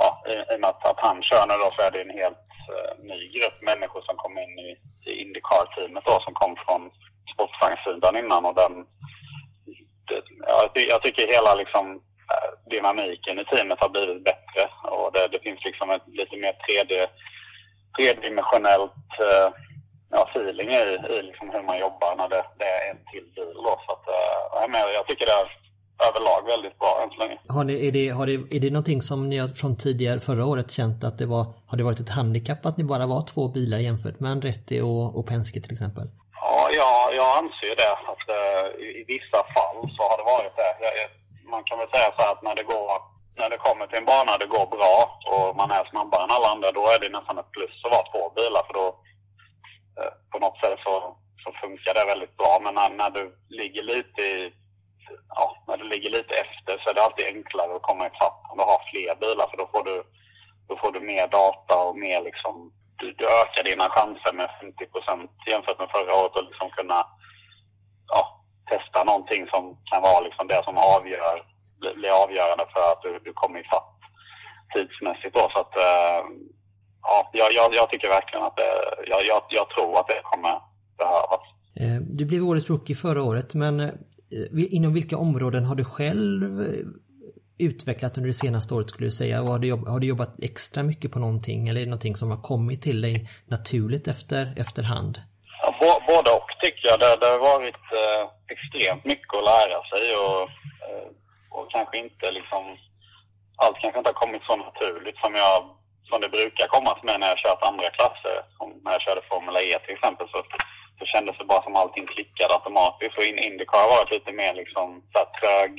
ja, 0.00 0.08
i, 0.32 0.34
i 0.52 0.56
och 0.56 0.60
med 0.60 0.70
att, 0.70 0.86
att 0.90 1.00
han 1.06 1.22
kör 1.22 1.46
nu 1.46 1.54
då 1.62 1.68
så 1.70 1.82
är 1.82 1.90
det 1.90 2.00
en 2.00 2.18
helt 2.22 2.48
uh, 2.74 2.92
ny 3.10 3.20
grupp 3.36 3.58
människor 3.70 4.02
som 4.02 4.16
kom 4.16 4.38
in 4.44 4.54
i, 4.68 4.70
i 5.08 5.12
Indycar-teamet 5.22 6.04
då 6.04 6.16
som 6.20 6.34
kom 6.34 6.56
från 6.64 6.82
sportvagnssidan 7.32 8.16
innan 8.16 8.44
och 8.44 8.54
den, 8.54 8.74
det, 10.08 10.22
ja, 10.46 10.70
jag 10.74 11.02
tycker 11.02 11.34
hela 11.36 11.54
liksom 11.54 11.84
eh, 12.32 12.70
dynamiken 12.70 13.38
i 13.38 13.44
teamet 13.44 13.80
har 13.80 13.88
blivit 13.88 14.24
bättre 14.24 14.43
och 14.82 15.12
det, 15.12 15.28
det 15.28 15.40
finns 15.46 15.64
liksom 15.64 15.90
ett 15.90 16.06
lite 16.20 16.36
mer 16.36 16.54
tredje, 16.66 17.08
tredimensionellt 17.96 19.10
uh, 19.20 19.48
ja, 20.10 20.28
feeling 20.30 20.68
i, 20.70 20.84
i 21.14 21.22
liksom 21.22 21.50
hur 21.50 21.62
man 21.62 21.78
jobbar 21.78 22.16
när 22.16 22.28
det, 22.28 22.44
det 22.58 22.64
är 22.64 22.90
en 22.90 23.00
till 23.10 23.26
bil. 23.34 23.54
Då. 23.66 23.72
Så 23.86 23.92
att, 23.92 24.06
uh, 24.08 24.70
men 24.72 24.80
jag 24.98 25.06
tycker 25.06 25.26
det 25.26 25.32
är 25.32 25.48
överlag 26.08 26.46
väldigt 26.46 26.78
bra 26.78 27.00
än 27.02 27.10
så 27.10 27.18
länge. 27.18 27.38
Har 27.48 27.64
ni, 27.64 27.88
är, 27.88 27.92
det, 27.92 28.08
har 28.08 28.26
det, 28.26 28.56
är 28.56 28.60
det 28.60 28.70
någonting 28.70 29.02
som 29.02 29.28
ni 29.30 29.38
har 29.38 29.48
från 29.48 29.76
tidigare, 29.76 30.20
förra 30.20 30.44
året 30.46 30.70
känt 30.70 31.04
att 31.04 31.18
det 31.18 31.26
var, 31.26 31.44
har 31.68 31.76
det 31.78 31.84
varit 31.84 32.00
ett 32.00 32.10
handikapp 32.10 32.66
att 32.66 32.76
ni 32.76 32.84
bara 32.84 33.06
var 33.06 33.22
två 33.34 33.48
bilar 33.48 33.78
jämfört 33.78 34.20
med 34.20 34.30
Andretti 34.30 34.80
och, 34.80 35.18
och 35.18 35.26
Penske 35.26 35.60
till 35.60 35.72
exempel? 35.72 36.06
Ja, 36.40 36.68
jag, 36.80 37.14
jag 37.20 37.28
anser 37.40 37.74
det. 37.82 37.92
Att, 38.12 38.24
uh, 38.38 38.64
i, 38.84 38.86
i, 39.00 39.04
vissa 39.14 39.40
fall 39.54 39.78
så 39.96 40.02
har 40.08 40.16
det 40.18 40.26
varit 40.34 40.56
det. 40.56 40.70
Jag, 40.84 41.10
man 41.50 41.64
kan 41.64 41.78
väl 41.78 41.90
säga 41.90 42.10
så 42.16 42.22
att 42.32 42.42
när 42.42 42.54
det 42.54 42.62
går 42.62 43.13
när 43.36 43.50
det 43.50 43.64
kommer 43.66 43.86
till 43.86 43.98
en 43.98 44.04
bana 44.04 44.38
det 44.38 44.46
går 44.56 44.66
bra 44.66 44.96
och 45.32 45.56
man 45.56 45.70
är 45.70 45.84
snabbare 45.84 46.22
än 46.24 46.36
alla 46.36 46.48
andra, 46.48 46.72
då 46.72 46.82
är 46.94 46.98
det 47.00 47.08
nästan 47.08 47.38
ett 47.38 47.52
plus 47.52 47.84
att 47.84 47.94
vara 47.96 48.10
två 48.12 48.22
bilar 48.36 48.62
för 48.66 48.74
då 48.80 48.86
eh, 50.00 50.12
på 50.32 50.38
något 50.38 50.58
sätt 50.60 50.78
så, 50.84 50.94
så 51.44 51.48
funkar 51.62 51.94
det 51.94 52.04
väldigt 52.12 52.36
bra. 52.36 52.52
Men 52.64 52.74
när, 52.74 52.90
när 52.90 53.10
du 53.10 53.24
ligger 53.48 53.82
lite 53.82 54.20
i, 54.22 54.52
ja, 55.28 55.46
när 55.68 55.76
du 55.76 55.84
ligger 55.84 56.10
lite 56.10 56.34
efter 56.44 56.72
så 56.78 56.90
är 56.90 56.94
det 56.94 57.02
alltid 57.02 57.26
enklare 57.26 57.76
att 57.76 57.88
komma 57.88 58.06
ikapp 58.06 58.38
om 58.50 58.58
du 58.58 58.64
har 58.64 58.82
fler 58.90 59.14
bilar 59.24 59.46
för 59.50 59.56
då 59.56 59.66
får 59.72 59.84
du, 59.84 59.96
då 60.68 60.76
får 60.76 60.92
du 60.92 61.00
mer 61.00 61.26
data 61.28 61.74
och 61.86 61.96
mer 61.98 62.20
liksom, 62.22 62.72
du, 62.98 63.12
du 63.12 63.24
ökar 63.40 63.64
dina 63.64 63.88
chanser 63.88 64.32
med 64.32 64.50
50 64.60 64.86
procent 64.86 65.30
jämfört 65.46 65.78
med 65.78 65.90
förra 65.90 66.12
året 66.20 66.36
och 66.36 66.44
liksom 66.50 66.70
kunna 66.70 67.06
ja, 68.14 68.22
testa 68.70 69.04
någonting 69.04 69.46
som 69.52 69.62
kan 69.90 70.02
vara 70.02 70.20
liksom 70.20 70.46
det 70.48 70.62
som 70.64 70.78
avgör, 70.78 71.53
blir 71.80 72.22
avgörande 72.24 72.64
för 72.72 72.92
att 72.92 73.02
du, 73.02 73.10
du 73.24 73.32
kommer 73.32 73.60
ifatt 73.60 73.94
tidsmässigt. 74.74 75.34
Då. 75.34 75.50
Så 75.52 75.58
att, 75.60 75.76
eh, 75.76 76.20
ja, 77.02 77.30
jag, 77.32 77.74
jag, 77.74 77.90
tycker 77.90 78.08
verkligen 78.08 78.44
att 78.44 78.56
det, 78.56 78.72
jag, 79.06 79.26
jag, 79.26 79.42
jag 79.48 79.70
tror 79.70 79.98
att 80.00 80.08
det 80.08 80.20
kommer 80.22 80.54
behövas. 80.98 81.44
Eh, 81.80 82.00
du 82.18 82.24
blev 82.24 82.44
årets 82.44 82.70
rookie 82.70 82.96
förra 82.96 83.22
året, 83.22 83.54
men 83.54 83.80
eh, 83.80 83.90
inom 84.78 84.94
vilka 84.94 85.16
områden 85.16 85.64
har 85.64 85.74
du 85.74 85.84
själv 85.84 86.42
utvecklat 87.58 88.16
under 88.18 88.28
det 88.28 88.34
senaste 88.34 88.74
året 88.74 88.90
skulle 88.90 89.06
du 89.06 89.10
säga? 89.10 89.42
har, 89.42 89.58
du 89.58 89.68
jobbat, 89.68 89.88
har 89.88 90.00
du 90.00 90.06
jobbat 90.06 90.34
extra 90.42 90.82
mycket 90.82 91.12
på 91.12 91.18
någonting 91.18 91.68
eller 91.68 91.80
är 91.80 91.84
det 91.84 91.90
någonting 91.90 92.16
som 92.16 92.30
har 92.30 92.42
kommit 92.42 92.82
till 92.82 93.00
dig 93.00 93.28
naturligt 93.46 94.08
efter, 94.08 94.54
efterhand? 94.56 95.18
Ja, 95.62 96.00
både 96.08 96.30
och 96.30 96.48
tycker 96.62 96.88
jag. 96.88 97.00
Det, 97.00 97.16
det 97.20 97.26
har 97.26 97.38
varit 97.38 97.84
eh, 98.02 98.22
extremt 98.54 99.04
mycket 99.04 99.34
att 99.38 99.44
lära 99.44 99.78
sig 99.92 100.04
och, 100.24 100.42
eh, 100.86 101.08
och 101.54 101.70
kanske 101.70 101.98
inte 101.98 102.30
liksom... 102.30 102.64
Allt 103.56 103.78
kanske 103.80 103.98
inte 103.98 104.10
har 104.10 104.22
kommit 104.24 104.42
så 104.46 104.56
naturligt 104.56 105.18
som, 105.18 105.34
jag, 105.34 105.56
som 106.08 106.20
det 106.20 106.28
brukar 106.28 106.66
komma 106.66 106.94
till 106.94 107.08
mig 107.08 107.18
när 107.18 107.28
jag 107.28 107.38
kört 107.38 107.62
andra 107.62 107.90
klasser. 107.90 108.36
Som 108.56 108.68
när 108.84 108.92
jag 108.92 109.02
körde 109.02 109.22
Formel 109.22 109.56
E 109.56 109.78
till 109.78 109.94
exempel 109.94 110.26
så, 110.28 110.38
så 110.98 111.04
kändes 111.12 111.38
det 111.38 111.44
bara 111.44 111.62
som 111.62 111.76
allting 111.76 112.06
klickade 112.06 112.54
automatiskt. 112.54 113.18
Och 113.18 113.24
Indycar 113.24 113.78
har 113.78 113.96
varit 113.96 114.10
lite 114.10 114.32
mer 114.32 114.54
liksom 114.54 115.02
så 115.12 115.18
här 115.18 115.28
trög, 115.38 115.74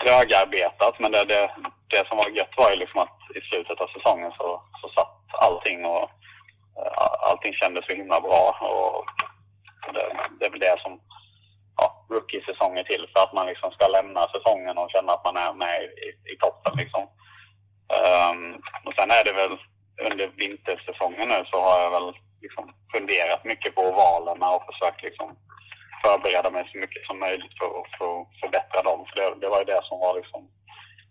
trögarbetat. 0.00 0.94
Men 1.00 1.12
det, 1.12 1.24
det, 1.24 1.50
det 1.92 2.08
som 2.08 2.18
var 2.18 2.28
gött 2.28 2.54
var 2.56 2.70
ju 2.70 2.76
liksom 2.76 3.00
att 3.00 3.18
i 3.38 3.40
slutet 3.40 3.80
av 3.80 3.88
säsongen 3.88 4.32
så, 4.38 4.62
så 4.80 4.88
satt 4.88 5.16
allting 5.46 5.84
och 5.84 6.04
eh, 6.78 7.28
allting 7.30 7.52
kändes 7.54 7.86
så 7.86 7.92
himla 7.94 8.20
bra. 8.20 8.44
Och 8.60 9.04
det, 9.94 10.06
det 10.38 10.46
är 10.46 10.50
väl 10.50 10.60
det 10.60 10.80
som 10.82 11.00
ja, 11.76 12.06
rookie-säsonger 12.10 12.84
till 12.84 13.06
för 13.12 13.20
att 13.22 13.32
man 13.32 13.46
liksom 13.46 13.70
ska 13.72 13.88
lämna 13.88 14.28
säsongen 14.28 14.78
och 14.78 14.90
känna 14.90 15.12
att 15.12 15.24
man 15.24 15.36
är 15.36 15.52
med 15.52 15.82
i, 15.82 16.32
i 16.32 16.36
toppen. 16.36 16.72
Liksom. 16.76 17.02
Um, 17.98 18.54
och 18.86 18.94
sen 18.96 19.10
är 19.10 19.24
det 19.24 19.32
väl 19.32 19.58
under 20.10 20.26
vintersäsongen 20.36 21.28
nu 21.28 21.44
så 21.50 21.56
har 21.60 21.80
jag 21.80 21.90
väl 21.90 22.12
liksom 22.42 22.64
funderat 22.94 23.44
mycket 23.44 23.74
på 23.74 23.82
ovalerna 23.82 24.50
och 24.50 24.66
försökt 24.70 25.02
liksom 25.02 25.36
förbereda 26.04 26.50
mig 26.50 26.68
så 26.72 26.78
mycket 26.78 27.06
som 27.06 27.18
möjligt 27.18 27.54
för 27.58 27.66
att 27.66 27.90
för, 27.98 28.10
förbättra 28.40 28.82
dem. 28.82 29.06
För 29.06 29.16
det, 29.16 29.40
det 29.40 29.48
var 29.48 29.58
ju 29.58 29.64
det 29.64 29.80
som 29.84 29.98
var 30.00 30.14
liksom 30.20 30.50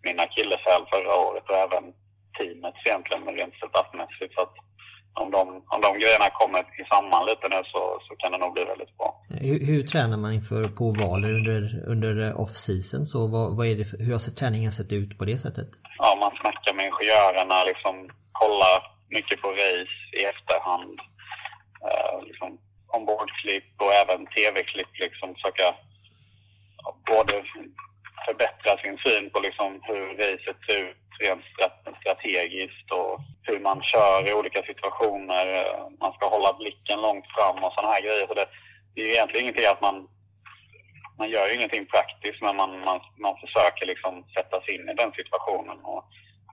min 0.02 0.20
akilleshäl 0.20 0.82
förra 0.92 1.14
året 1.26 1.50
och 1.50 1.56
även 1.66 1.84
teamets 2.38 2.86
egentligen 2.86 3.36
rent 3.36 3.54
setupmässigt. 3.54 4.34
Så 4.34 4.40
att 4.40 4.54
om 5.14 5.30
de, 5.30 5.40
om 5.74 5.80
de 5.80 5.98
grejerna 5.98 6.30
kommer 6.30 6.64
samman 6.92 7.26
lite 7.26 7.48
nu 7.48 7.62
så, 7.72 7.82
så 8.06 8.16
kan 8.16 8.32
det 8.32 8.38
nog 8.38 8.52
bli 8.52 8.64
väldigt 8.64 8.96
bra. 8.98 9.08
Hur, 9.28 9.58
hur 9.66 9.82
tränar 9.82 10.16
man 10.16 10.32
inför 10.32 10.68
på 10.68 10.84
ovaler 10.84 11.32
under, 11.38 11.60
under 11.92 12.34
off-season? 12.42 13.02
Så 13.12 13.18
vad, 13.34 13.56
vad 13.56 13.66
är 13.66 13.74
det 13.80 13.86
hur 14.04 14.12
har 14.12 14.34
träningen 14.40 14.72
sett 14.72 14.92
ut 14.92 15.18
på 15.18 15.24
det 15.24 15.38
sättet? 15.38 15.70
Ja, 15.98 16.16
man 16.20 16.32
snackar 16.40 16.74
med 16.74 16.86
ingenjörerna, 16.86 17.64
liksom 17.64 17.94
kollar 18.32 18.78
mycket 19.16 19.42
på 19.42 19.48
race 19.62 19.98
i 20.18 20.20
efterhand. 20.32 20.96
Uh, 21.86 22.26
liksom 22.28 22.58
ombordklipp 22.96 23.70
och 23.84 23.92
även 24.02 24.26
tv-klipp 24.26 24.92
liksom 25.04 25.34
försöka 25.34 25.66
både 27.12 27.34
förbättra 28.26 28.72
sin 28.82 28.96
syn 29.04 29.30
på 29.30 29.38
liksom 29.40 29.80
hur 29.88 30.04
racet 30.22 30.58
ser 30.66 30.78
ut 30.88 31.03
rent 31.20 31.44
strategiskt 32.00 32.88
och 32.92 33.20
hur 33.42 33.60
man 33.60 33.82
kör 33.82 34.28
i 34.28 34.34
olika 34.34 34.62
situationer. 34.62 35.44
Man 36.00 36.12
ska 36.12 36.28
hålla 36.28 36.52
blicken 36.52 37.00
långt 37.00 37.26
fram 37.34 37.64
och 37.64 37.72
sådana 37.72 37.92
här 37.92 38.02
grejer. 38.02 38.26
Så 38.26 38.34
det, 38.34 38.48
det 38.94 39.00
är 39.02 39.06
egentligen 39.06 39.44
ingenting 39.44 39.66
att 39.66 39.80
man 39.80 40.08
man 41.18 41.30
gör 41.30 41.46
ju 41.48 41.54
ingenting 41.54 41.86
praktiskt 41.86 42.42
men 42.42 42.56
man, 42.56 42.70
man, 42.88 43.00
man 43.18 43.36
försöker 43.42 43.86
liksom 43.86 44.24
sätta 44.36 44.60
sig 44.60 44.74
in 44.74 44.88
i 44.88 44.94
den 44.94 45.12
situationen. 45.12 45.78
Och 45.92 46.04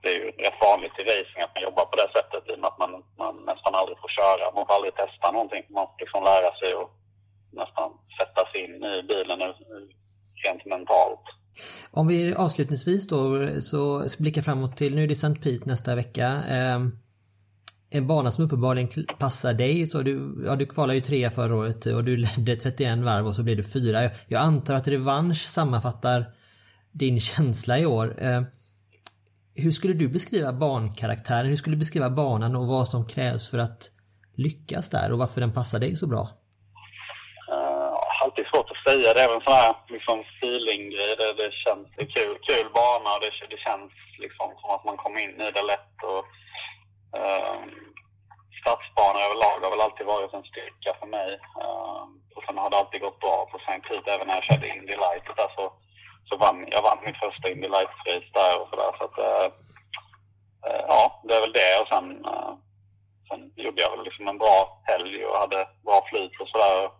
det 0.02 0.08
är 0.08 0.18
ju 0.22 0.30
rätt 0.30 0.60
vanligt 0.60 0.98
i 0.98 1.02
racing 1.02 1.42
att 1.42 1.54
man 1.54 1.62
jobbar 1.68 1.84
på 1.84 1.96
det 1.96 2.10
sättet 2.16 2.48
i 2.48 2.54
och 2.54 2.58
med 2.58 2.68
att 2.68 2.78
man, 2.78 2.92
man 3.18 3.34
nästan 3.50 3.74
aldrig 3.74 3.98
får 3.98 4.08
köra. 4.08 4.54
Man 4.54 4.66
får 4.66 4.74
aldrig 4.74 4.94
testa 4.94 5.30
någonting. 5.30 5.64
Man 5.68 5.86
får 5.86 5.96
liksom 5.98 6.22
lära 6.24 6.50
sig 6.56 6.72
att 6.80 6.90
nästan 7.60 7.88
sätta 8.18 8.42
sig 8.50 8.58
in 8.64 8.84
i 8.84 9.02
bilen 9.02 9.38
rent 10.44 10.64
mentalt. 10.64 11.26
Om 11.90 12.06
vi 12.06 12.34
avslutningsvis 12.34 13.06
då 13.06 13.48
så 13.60 14.04
blickar 14.18 14.42
framåt 14.42 14.76
till, 14.76 14.94
nu 14.94 15.02
är 15.02 15.08
det 15.08 15.12
St. 15.12 15.34
Pete 15.34 15.68
nästa 15.68 15.94
vecka. 15.94 16.26
Ehm, 16.48 16.98
en 17.90 18.06
bana 18.06 18.30
som 18.30 18.44
uppenbarligen 18.44 19.06
passar 19.18 19.54
dig. 19.54 19.86
Så 19.86 20.02
du, 20.02 20.42
ja, 20.46 20.56
du 20.56 20.66
kvalade 20.66 20.94
ju 20.94 21.00
trea 21.00 21.30
förra 21.30 21.56
året 21.56 21.86
och 21.86 22.04
du 22.04 22.16
ledde 22.16 22.56
31 22.56 22.98
varv 22.98 23.26
och 23.26 23.34
så 23.34 23.42
blev 23.42 23.56
du 23.56 23.64
fyra. 23.64 24.10
Jag 24.28 24.42
antar 24.42 24.74
att 24.74 24.88
revansch 24.88 25.48
sammanfattar 25.48 26.26
din 26.92 27.20
känsla 27.20 27.78
i 27.78 27.86
år. 27.86 28.16
Ehm, 28.18 28.44
hur 29.54 29.70
skulle 29.70 29.94
du 29.94 30.08
beskriva 30.08 30.52
bankaraktären? 30.52 31.46
Hur 31.46 31.56
skulle 31.56 31.76
du 31.76 31.78
beskriva 31.78 32.10
banan 32.10 32.56
och 32.56 32.66
vad 32.66 32.88
som 32.88 33.06
krävs 33.06 33.50
för 33.50 33.58
att 33.58 33.90
lyckas 34.36 34.90
där 34.90 35.12
och 35.12 35.18
varför 35.18 35.40
den 35.40 35.52
passar 35.52 35.78
dig 35.78 35.96
så 35.96 36.06
bra? 36.06 36.20
Uh, 36.20 36.28
alltid 38.24 38.44
svårt 38.46 38.70
att 38.70 38.76
säga. 38.92 39.14
Det 39.14 39.22
är 39.22 39.34
en 39.34 39.46
sån 39.46 39.60
här 39.62 39.74
liksom, 39.88 40.24
feeling-grej. 40.40 41.12
Det, 41.18 41.32
det 41.42 41.52
känns 41.64 41.86
det 41.96 42.02
är 42.02 42.14
kul, 42.16 42.36
kul 42.48 42.68
bana 42.78 43.08
och 43.14 43.20
det, 43.22 43.30
det 43.54 43.60
känns 43.66 43.92
liksom 44.24 44.48
som 44.60 44.70
att 44.70 44.84
man 44.84 44.96
kommer 44.96 45.20
in 45.24 45.40
i 45.40 45.50
det 45.56 45.64
lätt. 45.72 45.96
Och, 46.10 46.24
eh, 47.18 47.60
stadsbanor 48.60 49.20
överlag 49.26 49.58
har 49.62 49.70
väl 49.74 49.86
alltid 49.86 50.06
varit 50.06 50.34
en 50.34 50.50
styrka 50.50 50.90
för 51.00 51.08
mig. 51.18 51.30
Eh, 51.62 52.02
och 52.36 52.44
sen 52.46 52.58
har 52.58 52.70
det 52.70 52.80
alltid 52.80 53.00
gått 53.00 53.20
bra 53.24 53.48
på 53.50 53.56
St. 53.58 53.80
tid. 53.88 54.02
även 54.14 54.26
när 54.26 54.34
jag 54.38 54.44
körde 54.44 54.68
Indy 54.68 54.96
Light. 55.04 55.26
där 55.36 55.50
så 55.56 56.36
vann 56.36 56.68
jag 56.70 56.82
vann 56.82 57.04
mitt 57.06 57.22
första 57.24 57.50
Indy 57.50 57.68
Light-race 57.68 58.30
där 58.38 58.54
och 58.60 58.68
sådär. 58.70 58.92
Så 58.98 59.04
att, 59.04 59.18
eh, 59.18 59.48
eh, 60.66 60.84
ja, 60.88 61.22
det 61.24 61.34
är 61.34 61.40
väl 61.40 61.58
det. 61.60 61.72
Och 61.80 61.88
sen, 61.88 62.24
eh, 62.24 62.52
sen 63.28 63.52
gjorde 63.56 63.82
jag 63.82 63.90
väl 63.90 64.04
liksom 64.04 64.28
en 64.28 64.38
bra 64.38 64.82
helg 64.84 65.24
och 65.24 65.36
hade 65.36 65.68
bra 65.84 66.06
flyt 66.10 66.40
och 66.40 66.48
sådär. 66.48 66.90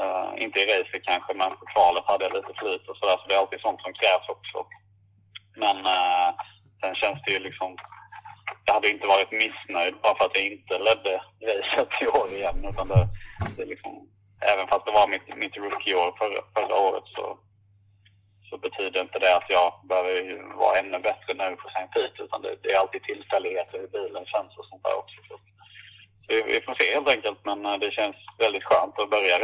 Uh, 0.00 0.42
inte 0.44 0.60
i 0.60 0.66
racet 0.66 1.04
kanske, 1.04 1.34
men 1.34 1.50
på 1.50 1.66
kvalet 1.72 2.04
hade 2.06 2.24
jag 2.24 2.34
lite 2.34 2.54
flyt 2.60 2.88
och 2.88 2.96
sådär. 2.96 3.16
Så 3.18 3.24
det 3.28 3.34
är 3.34 3.38
alltid 3.38 3.60
sånt 3.60 3.80
som 3.82 3.92
krävs 4.00 4.28
också. 4.28 4.58
Men 5.62 5.76
uh, 5.76 6.28
sen 6.80 6.94
känns 6.94 7.18
det 7.24 7.32
ju 7.32 7.38
liksom... 7.38 7.76
Jag 8.64 8.74
hade 8.74 8.90
inte 8.90 9.06
varit 9.06 9.32
missnöjd 9.32 9.94
bara 10.02 10.16
för 10.16 10.24
att 10.24 10.36
jag 10.36 10.46
inte 10.46 10.78
ledde 10.78 11.14
racet 11.46 12.02
i 12.02 12.06
år 12.06 12.28
igen. 12.36 12.64
Utan 12.70 12.88
det, 12.88 13.08
det 13.56 13.64
liksom, 13.64 13.92
även 14.52 14.68
fast 14.68 14.86
det 14.86 14.92
var 14.92 15.08
mitt, 15.08 15.36
mitt 15.36 15.56
rookie-år 15.56 16.14
förra, 16.18 16.40
förra 16.54 16.76
året 16.86 17.04
så 17.06 17.38
så 18.50 18.58
betyder 18.58 19.00
inte 19.00 19.18
det 19.18 19.36
att 19.36 19.48
jag 19.48 19.72
behöver 19.88 20.12
vara 20.56 20.78
ännu 20.78 20.98
bättre 20.98 21.34
nu 21.34 21.56
på 21.56 21.68
St. 21.68 21.86
Pete 21.94 22.22
utan 22.22 22.42
det, 22.42 22.56
det, 22.62 22.72
är 22.72 22.78
alltid 22.78 23.02
tillfälligheter 23.02 23.78
hur 23.78 23.88
bilen 23.88 24.24
känns 24.26 24.56
och 24.58 24.66
sånt 24.66 24.82
där 24.82 24.96
också. 25.02 25.18
Vi, 26.28 26.42
vi, 26.46 26.60
får 26.60 26.74
se 26.74 26.94
helt 26.94 27.08
enkelt 27.08 27.38
men 27.44 27.66
eh, 27.66 27.78
det 27.80 27.90
känns 27.90 28.16
väldigt 28.38 28.64
skönt 28.64 28.98
att 28.98 29.10
börja, 29.10 29.36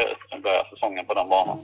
börja 0.43 0.65
säsongen 0.65 1.07
på 1.07 1.15
den 1.15 1.29
banan. 1.29 1.59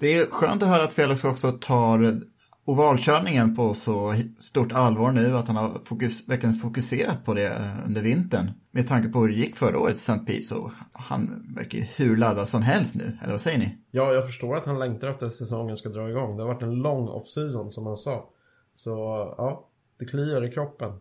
Det 0.00 0.14
är 0.14 0.26
skönt 0.26 0.62
att 0.62 0.68
höra 0.68 0.82
att 0.82 0.92
Felix 0.92 1.24
också 1.24 1.52
tar 1.52 2.20
ovalkörningen 2.64 3.56
på 3.56 3.74
så 3.74 4.14
stort 4.40 4.72
allvar 4.72 5.10
nu 5.10 5.36
att 5.36 5.48
han 5.48 5.56
har 5.56 5.70
fokus, 5.84 6.28
verkligen 6.28 6.52
fokuserat 6.52 7.24
på 7.24 7.34
det 7.34 7.46
eh, 7.46 7.86
under 7.86 8.02
vintern. 8.02 8.50
Med 8.70 8.88
tanke 8.88 9.08
på 9.08 9.18
hur 9.18 9.28
det 9.28 9.34
gick 9.34 9.56
förra 9.56 9.78
året 9.78 9.94
i 9.94 9.98
St. 9.98 10.18
Pete 10.26 10.42
så 10.42 10.70
han 10.92 11.52
verkar 11.56 11.78
ju 11.78 11.84
hur 11.96 12.16
laddad 12.16 12.48
som 12.48 12.62
helst 12.62 12.94
nu, 12.94 13.18
eller 13.22 13.32
vad 13.32 13.40
säger 13.40 13.58
ni? 13.58 13.78
Ja, 13.90 14.12
jag 14.12 14.26
förstår 14.26 14.56
att 14.56 14.66
han 14.66 14.78
längtar 14.78 15.08
efter 15.08 15.26
att 15.26 15.34
säsongen 15.34 15.76
ska 15.76 15.88
dra 15.88 16.10
igång. 16.10 16.36
Det 16.36 16.42
har 16.42 16.48
varit 16.48 16.62
en 16.62 16.74
lång 16.74 17.08
off-season 17.08 17.70
som 17.70 17.86
han 17.86 17.96
sa. 17.96 18.28
Så 18.74 18.90
ja, 19.38 19.69
det 20.00 20.06
kliar 20.06 20.44
i 20.44 20.50
kroppen. 20.50 20.92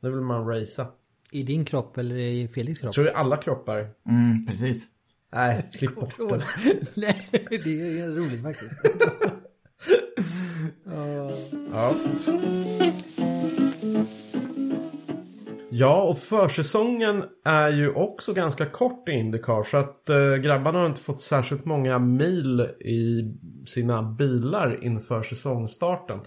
Nu 0.00 0.10
vill 0.10 0.20
man 0.20 0.46
racea. 0.46 0.86
I 1.32 1.42
din 1.42 1.64
kropp 1.64 1.98
eller 1.98 2.16
i 2.16 2.48
Felix 2.48 2.80
kropp? 2.80 2.86
Jag 2.86 2.94
tror 2.94 3.04
det 3.04 3.10
är 3.10 3.14
alla 3.14 3.36
kroppar. 3.36 3.90
Mm, 4.08 4.46
precis. 4.46 4.88
Nej, 5.32 5.70
klipp 5.78 5.94
bort 5.94 6.16
det. 6.18 6.24
Nej, 6.96 7.30
det 7.50 8.00
är 8.00 8.14
roligt 8.14 8.42
faktiskt. 8.42 8.72
Ja. 11.72 11.94
Ja, 15.70 16.02
och 16.02 16.18
försäsongen 16.18 17.24
är 17.44 17.68
ju 17.68 17.90
också 17.90 18.32
ganska 18.32 18.66
kort 18.66 19.08
i 19.08 19.12
Indycar 19.12 19.62
så 19.62 19.76
att 19.76 20.08
äh, 20.08 20.34
grabbarna 20.34 20.78
har 20.78 20.86
inte 20.86 21.00
fått 21.00 21.20
särskilt 21.20 21.64
många 21.64 21.98
mil 21.98 22.60
i 22.80 23.34
sina 23.66 24.02
bilar 24.02 24.84
inför 24.84 25.22
säsongstarten. 25.22 26.20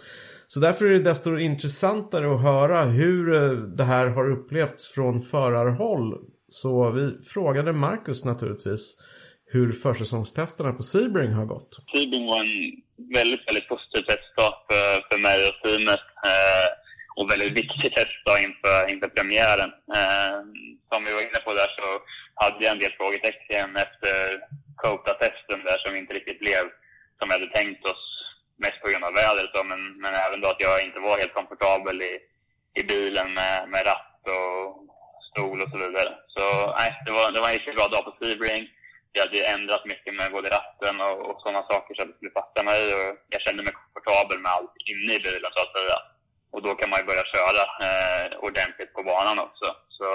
Så 0.54 0.60
därför 0.60 0.86
är 0.86 0.90
det 0.90 1.10
desto 1.12 1.38
intressantare 1.38 2.36
att 2.36 2.42
höra 2.42 2.84
hur 2.84 3.34
eh, 3.34 3.52
det 3.80 3.84
här 3.84 4.06
har 4.08 4.32
upplevts 4.32 4.94
från 4.94 5.22
förarhåll. 5.22 6.08
Så 6.50 6.92
vi 6.92 7.06
frågade 7.34 7.74
Marcus 7.74 8.26
naturligtvis 8.26 8.84
hur 9.46 9.72
försäsongstesterna 9.72 10.74
på 10.74 10.84
Sebring 10.84 11.32
har 11.34 11.46
gått. 11.46 11.72
Sebring 11.94 12.26
var 12.32 12.40
en 12.40 12.56
väldigt, 13.18 13.48
väldigt 13.48 13.68
positiv 13.74 14.02
testdag 14.12 14.54
för, 14.68 14.96
eh, 14.96 15.00
för 15.10 15.20
mig 15.28 15.40
och 15.50 15.58
teamet. 15.64 16.06
Eh, 16.32 16.68
och 17.18 17.32
väldigt 17.32 17.58
viktig 17.62 17.90
testdag 18.00 18.38
inför, 18.48 18.80
inför 18.94 19.10
premiären. 19.18 19.72
Eh, 19.98 20.38
som 20.90 21.00
vi 21.06 21.12
var 21.16 21.22
inne 21.28 21.42
på 21.46 21.52
där 21.60 21.70
så 21.78 21.88
hade 22.44 22.60
jag 22.66 22.72
en 22.72 22.84
del 22.84 22.94
frågetecken 23.00 23.68
efter 23.86 24.14
Cota-testen 24.84 25.60
där 25.68 25.78
som 25.84 25.96
inte 25.96 26.14
riktigt 26.14 26.40
blev 26.40 26.64
som 27.18 27.26
vi 27.28 27.34
hade 27.38 27.52
tänkt 27.60 27.86
oss. 27.92 28.11
Mest 28.64 28.82
på 28.82 28.90
grund 28.90 29.04
av 29.04 29.14
vädret 29.14 29.54
då, 29.54 29.64
men, 29.64 29.82
men 30.04 30.14
även 30.14 30.42
då 30.42 30.48
att 30.50 30.66
jag 30.68 30.84
inte 30.86 31.00
var 31.00 31.18
helt 31.18 31.34
komfortabel 31.34 32.02
i, 32.02 32.14
i 32.80 32.84
bilen 32.84 33.34
med, 33.34 33.70
med 33.70 33.86
ratt 33.86 34.22
och 34.36 34.62
stol 35.30 35.62
och 35.62 35.72
så 35.72 35.78
vidare. 35.78 36.12
Så 36.36 36.44
nej, 36.80 36.90
det 37.06 37.12
var, 37.12 37.32
det 37.32 37.40
var 37.42 37.48
en 37.48 37.58
riktigt 37.58 37.76
bra 37.76 37.88
dag 37.88 38.04
på 38.06 38.14
Sebring 38.20 38.64
jag 39.14 39.22
hade 39.26 39.46
ändrat 39.46 39.86
mycket 39.86 40.14
med 40.16 40.32
både 40.32 40.50
ratten 40.50 41.02
och, 41.02 41.18
och 41.30 41.42
sådana 41.42 41.64
saker 41.72 41.96
så 41.96 42.02
att 42.02 42.08
det 42.08 42.16
skulle 42.16 42.40
passa 42.40 42.64
mig. 42.64 42.82
Och 42.96 43.18
jag 43.30 43.42
kände 43.42 43.64
mig 43.64 43.74
komfortabel 43.74 44.40
med 44.40 44.52
allt 44.52 44.74
inne 44.92 45.14
i 45.16 45.20
bilen 45.28 45.52
så 45.54 45.62
att 45.64 45.78
säga. 45.78 45.98
Och 46.54 46.62
då 46.66 46.76
kan 46.76 46.90
man 46.90 47.00
ju 47.00 47.06
börja 47.06 47.26
köra 47.36 47.64
eh, 47.86 48.26
ordentligt 48.48 48.94
på 48.94 49.04
banan 49.04 49.40
också. 49.40 49.68
Så 49.98 50.08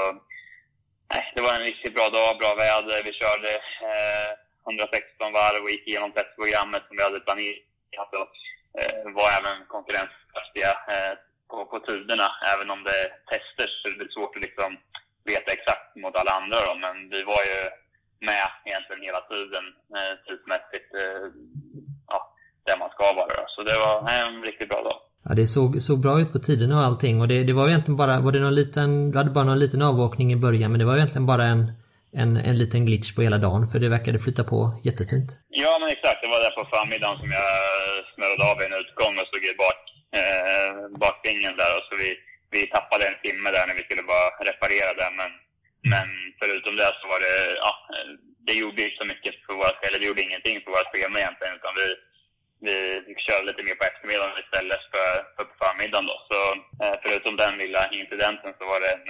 nej, 1.13 1.33
det 1.35 1.43
var 1.43 1.55
en 1.55 1.69
riktigt 1.71 1.95
bra 1.95 2.09
dag, 2.11 2.39
bra 2.39 2.55
väder. 2.55 3.03
Vi 3.09 3.13
körde 3.13 3.51
eh, 3.91 4.31
116 4.67 5.33
varv 5.33 5.63
och 5.65 5.71
gick 5.71 5.89
igenom 5.89 6.13
testprogrammet 6.13 6.83
som 6.87 6.97
vi 6.97 7.03
hade 7.03 7.21
planerat. 7.21 7.63
Och, 8.03 8.33
eh, 8.79 8.95
var 9.19 9.29
även 9.39 9.57
konkurrenskraftiga 9.75 10.73
eh, 10.95 11.15
på, 11.51 11.57
på 11.71 11.77
tiderna. 11.89 12.29
Även 12.53 12.69
om 12.75 12.81
det 12.87 12.97
är 13.03 13.09
tester 13.31 13.69
så 13.79 13.85
är 13.89 13.97
det 14.01 14.13
svårt 14.17 14.37
att 14.37 14.47
liksom 14.47 14.71
veta 15.33 15.49
exakt 15.57 15.87
mot 16.03 16.17
alla 16.21 16.33
andra. 16.41 16.59
Då. 16.69 16.73
Men 16.85 16.97
vi 17.15 17.21
var 17.33 17.43
ju 17.51 17.59
med 18.29 18.49
egentligen 18.69 19.03
hela 19.09 19.21
tiden 19.33 19.65
eh, 19.97 20.13
tidsmässigt. 20.27 20.89
Eh, 21.01 21.27
ja, 22.13 22.19
där 22.67 22.79
man 22.83 22.91
ska 22.95 23.05
vara. 23.21 23.37
Så 23.55 23.61
det 23.69 23.77
var 23.85 23.95
en 24.21 24.43
riktigt 24.49 24.71
bra 24.73 24.83
dag. 24.89 24.99
Ja, 25.29 25.35
det 25.35 25.47
såg, 25.47 25.83
såg 25.83 25.99
bra 26.01 26.21
ut 26.21 26.33
på 26.33 26.39
tiden 26.39 26.73
och 26.73 26.79
allting 26.79 27.21
och 27.21 27.29
det, 27.29 27.45
det 27.45 27.53
var 27.53 27.69
egentligen 27.69 27.97
bara, 27.97 28.21
var 28.21 28.33
det 28.33 28.41
någon 28.41 28.55
liten, 28.55 29.11
du 29.11 29.19
hade 29.19 29.31
bara 29.31 29.45
någon 29.45 29.59
liten 29.59 29.83
avåkning 29.83 30.33
i 30.33 30.37
början 30.37 30.71
men 30.71 30.79
det 30.79 30.85
var 30.87 30.97
egentligen 30.97 31.27
bara 31.27 31.45
en, 31.45 31.73
en, 32.23 32.31
en 32.51 32.59
liten 32.63 32.83
glitch 32.89 33.11
på 33.15 33.21
hela 33.27 33.39
dagen 33.47 33.63
för 33.71 33.79
det 33.83 33.89
verkade 33.97 34.19
flytta 34.25 34.45
på 34.53 34.59
jättefint. 34.89 35.31
Ja 35.65 35.73
men 35.81 35.89
exakt, 35.95 36.21
det 36.23 36.33
var 36.35 36.41
där 36.47 36.55
på 36.59 36.65
förmiddagen 36.75 37.19
som 37.23 37.31
jag 37.41 37.51
snurrade 38.15 38.45
av 38.53 38.59
en 38.67 38.75
utgång 38.83 39.15
och 39.21 39.29
stod 39.31 39.45
i 39.51 39.55
bak, 39.65 39.81
eh, 40.19 40.73
bakvingen 41.05 41.55
där 41.61 41.73
och 41.77 41.85
så 41.89 41.93
vi, 42.03 42.11
vi 42.55 42.61
tappade 42.77 43.05
en 43.11 43.19
timme 43.25 43.49
där 43.57 43.65
när 43.67 43.77
vi 43.79 43.87
skulle 43.87 44.05
bara 44.13 44.27
reparera 44.49 44.93
den. 45.03 45.15
men, 45.21 45.33
men 45.93 46.09
förutom 46.41 46.73
det 46.81 46.91
så 47.01 47.05
var 47.13 47.21
det, 47.27 47.37
ja, 47.65 47.73
det 48.47 48.55
gjorde 48.61 48.83
inte 48.87 49.01
så 49.03 49.07
mycket 49.13 49.35
för 49.47 49.55
våra, 49.61 49.73
eller 49.87 49.99
det 50.01 50.09
gjorde 50.09 50.27
ingenting 50.29 50.57
för 50.63 50.71
våra 50.75 50.89
schema 50.91 51.17
egentligen 51.19 51.57
utan 51.59 51.75
vi 51.81 51.87
vi 52.67 52.77
fick 53.07 53.21
köra 53.27 53.43
lite 53.49 53.63
mer 53.67 53.77
på 53.81 53.85
eftermiddagen 53.91 54.37
istället 54.45 54.83
för, 54.93 55.11
för 55.35 55.45
på 55.51 55.55
förmiddagen. 55.63 56.07
Då. 56.11 56.17
Så 56.31 56.39
eh, 56.83 56.97
förutom 57.05 57.33
den 57.43 57.55
lilla 57.63 57.83
incidenten 58.01 58.51
så 58.59 58.65
var 58.73 58.79
det 58.85 58.91
en, 58.97 59.05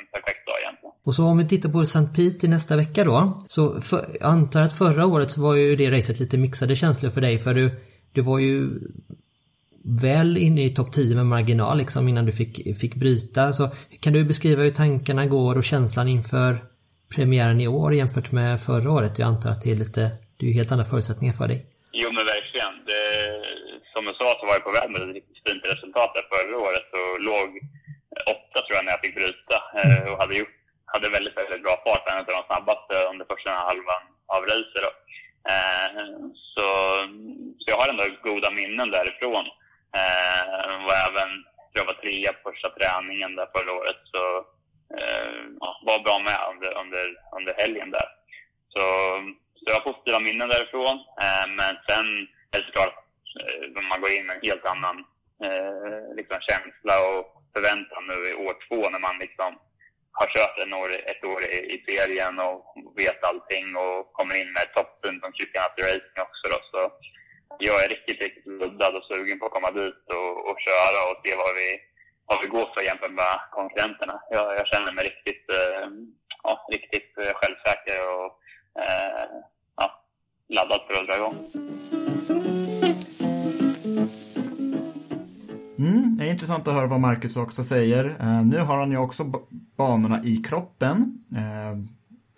en 0.00 0.06
perfekt 0.14 0.42
dag 0.48 0.56
egentligen. 0.62 0.94
Och 1.06 1.14
så 1.16 1.22
om 1.30 1.38
vi 1.38 1.46
tittar 1.48 1.68
på 1.76 1.80
St. 1.82 2.06
Pete 2.16 2.46
i 2.46 2.48
nästa 2.56 2.76
vecka 2.82 3.00
då. 3.10 3.18
Så 3.54 3.62
för, 3.88 4.00
jag 4.20 4.28
antar 4.36 4.62
att 4.62 4.78
förra 4.82 5.06
året 5.06 5.30
så 5.30 5.38
var 5.46 5.54
ju 5.54 5.76
det 5.76 5.90
racet 5.90 6.20
lite 6.20 6.36
mixade 6.38 6.76
känslor 6.76 7.10
för 7.10 7.20
dig 7.20 7.38
för 7.44 7.54
du, 7.54 7.66
du 8.12 8.20
var 8.20 8.38
ju 8.38 8.58
väl 9.84 10.36
inne 10.36 10.64
i 10.64 10.70
topp 10.70 10.92
10 10.92 11.16
med 11.16 11.26
marginal 11.26 11.78
liksom 11.78 12.08
innan 12.08 12.26
du 12.26 12.32
fick, 12.32 12.78
fick 12.80 12.94
bryta. 12.94 13.52
Så 13.52 13.70
kan 14.00 14.12
du 14.12 14.24
beskriva 14.24 14.62
hur 14.62 14.70
tankarna 14.70 15.26
går 15.26 15.56
och 15.56 15.64
känslan 15.64 16.08
inför 16.08 16.58
premiären 17.14 17.60
i 17.60 17.68
år 17.68 17.94
jämfört 17.94 18.32
med 18.32 18.60
förra 18.60 18.90
året? 18.90 19.18
Jag 19.18 19.26
antar 19.26 19.50
att 19.50 19.62
det 19.62 19.70
är 19.70 19.76
lite, 19.76 20.10
det 20.36 20.46
är 20.46 20.52
helt 20.52 20.72
andra 20.72 20.84
förutsättningar 20.84 21.34
för 21.34 21.48
dig. 21.48 21.66
Jo, 21.92 22.08
men 22.12 22.24
verkligen. 22.26 22.79
Det, 22.90 23.04
som 23.92 24.02
du 24.04 24.12
sa 24.14 24.28
så 24.38 24.46
var 24.46 24.54
jag 24.54 24.64
på 24.68 24.76
väg 24.78 24.90
med 24.90 25.02
ett 25.02 25.14
riktigt 25.18 25.42
fint 25.46 25.64
resultat 25.72 26.10
där 26.14 26.26
förra 26.34 26.56
året 26.66 26.88
och 27.00 27.12
låg 27.30 27.48
åtta 28.34 28.58
tror 28.62 28.76
jag 28.76 28.84
när 28.84 28.92
jag 28.92 29.04
fick 29.04 29.18
bryta 29.20 29.56
eh, 29.80 30.04
och 30.10 30.18
hade, 30.20 30.34
gjort, 30.40 30.56
hade 30.92 31.08
väldigt, 31.16 31.36
väldigt 31.38 31.62
bra 31.66 31.74
fart. 31.84 32.08
En 32.08 32.18
av 32.18 32.24
de 32.26 32.42
snabbaste 32.46 32.94
under 33.10 33.24
första 33.32 33.50
halvan 33.50 34.02
av 34.34 34.42
racet. 34.50 34.96
Eh, 35.52 36.00
så, 36.54 36.66
så 37.60 37.66
jag 37.70 37.76
har 37.80 37.88
ändå 37.88 38.04
goda 38.30 38.50
minnen 38.50 38.90
därifrån. 38.90 39.46
Eh, 40.00 40.72
och 40.84 40.94
även, 41.06 41.30
tror 41.70 41.80
jag 41.80 41.90
var 41.92 42.02
trea 42.02 42.32
på 42.32 42.50
första 42.50 42.68
träningen 42.70 43.36
där 43.36 43.48
förra 43.54 43.72
året. 43.80 44.00
Så 44.12 44.22
eh, 44.98 45.32
ja, 45.60 45.70
var 45.86 45.98
bra 46.06 46.18
med 46.18 46.38
under, 46.52 46.70
under, 46.82 47.04
under 47.38 47.54
helgen 47.62 47.90
där. 47.90 48.08
Så 48.74 48.84
så 49.60 49.64
jag 49.66 49.74
har 49.74 49.92
positiva 49.92 50.20
minnen 50.20 50.48
därifrån. 50.48 50.96
Eh, 51.24 51.46
men 51.58 51.72
sen 51.88 52.06
är 52.56 52.62
såklart, 52.66 52.96
eh, 53.40 53.88
man 53.90 54.00
går 54.00 54.10
in 54.10 54.26
med 54.26 54.36
en 54.36 54.48
helt 54.48 54.66
annan 54.66 54.96
eh, 55.44 56.14
liksom, 56.18 56.38
känsla 56.48 56.94
och 57.08 57.22
förväntan 57.54 58.02
nu 58.06 58.18
i 58.30 58.34
år 58.46 58.54
två 58.66 58.90
när 58.90 59.02
man 59.08 59.18
liksom 59.18 59.50
har 60.12 60.26
kört 60.34 60.58
en 60.58 60.74
år, 60.74 60.88
ett 61.12 61.24
år 61.24 61.40
i, 61.42 61.58
i 61.74 61.76
serien 61.86 62.38
och 62.38 62.60
vet 62.96 63.24
allting 63.24 63.76
och 63.76 64.12
kommer 64.12 64.34
in 64.40 64.52
med 64.52 64.66
toppen 64.74 65.20
som 65.20 65.32
Chicken 65.32 65.62
After 65.62 65.82
Racing 65.82 66.20
också. 66.26 66.44
Då. 66.52 66.58
Så 66.72 66.80
jag 67.58 67.84
är 67.84 67.88
riktigt, 67.88 68.22
riktigt 68.22 68.46
luddad 68.46 68.96
och 68.96 69.04
sugen 69.04 69.38
på 69.38 69.46
att 69.46 69.52
komma 69.52 69.70
dit 69.70 70.04
och, 70.18 70.32
och 70.48 70.58
köra 70.66 71.00
och 71.10 71.16
se 71.24 71.36
vad 71.36 71.54
vi, 71.60 71.68
vad 72.26 72.38
vi 72.42 72.46
går 72.48 72.66
för 72.74 72.82
jämfört 72.82 73.12
med 73.22 73.40
konkurrenterna. 73.50 74.20
Jag, 74.30 74.56
jag 74.58 74.66
känner 74.66 74.92
mig 74.92 75.04
riktigt, 75.04 75.44
eh, 75.50 75.88
ja, 76.42 76.66
riktigt 76.72 77.18
eh, 77.18 77.32
självsäker 77.34 77.98
och 78.16 78.30
eh, 78.82 79.28
ja, 79.76 80.04
laddad 80.48 80.80
för 80.86 81.00
att 81.00 81.08
dra 81.08 81.16
igång. 81.16 81.36
Intressant 86.30 86.68
att 86.68 86.74
höra 86.74 86.86
vad 86.86 87.00
Marcus 87.00 87.36
också 87.36 87.64
säger. 87.64 88.16
Eh, 88.20 88.44
nu 88.44 88.58
har 88.58 88.78
han 88.78 88.90
ju 88.90 88.96
också 88.96 89.32
banorna 89.76 90.24
i 90.24 90.36
kroppen. 90.36 91.22
Eh, 91.36 91.78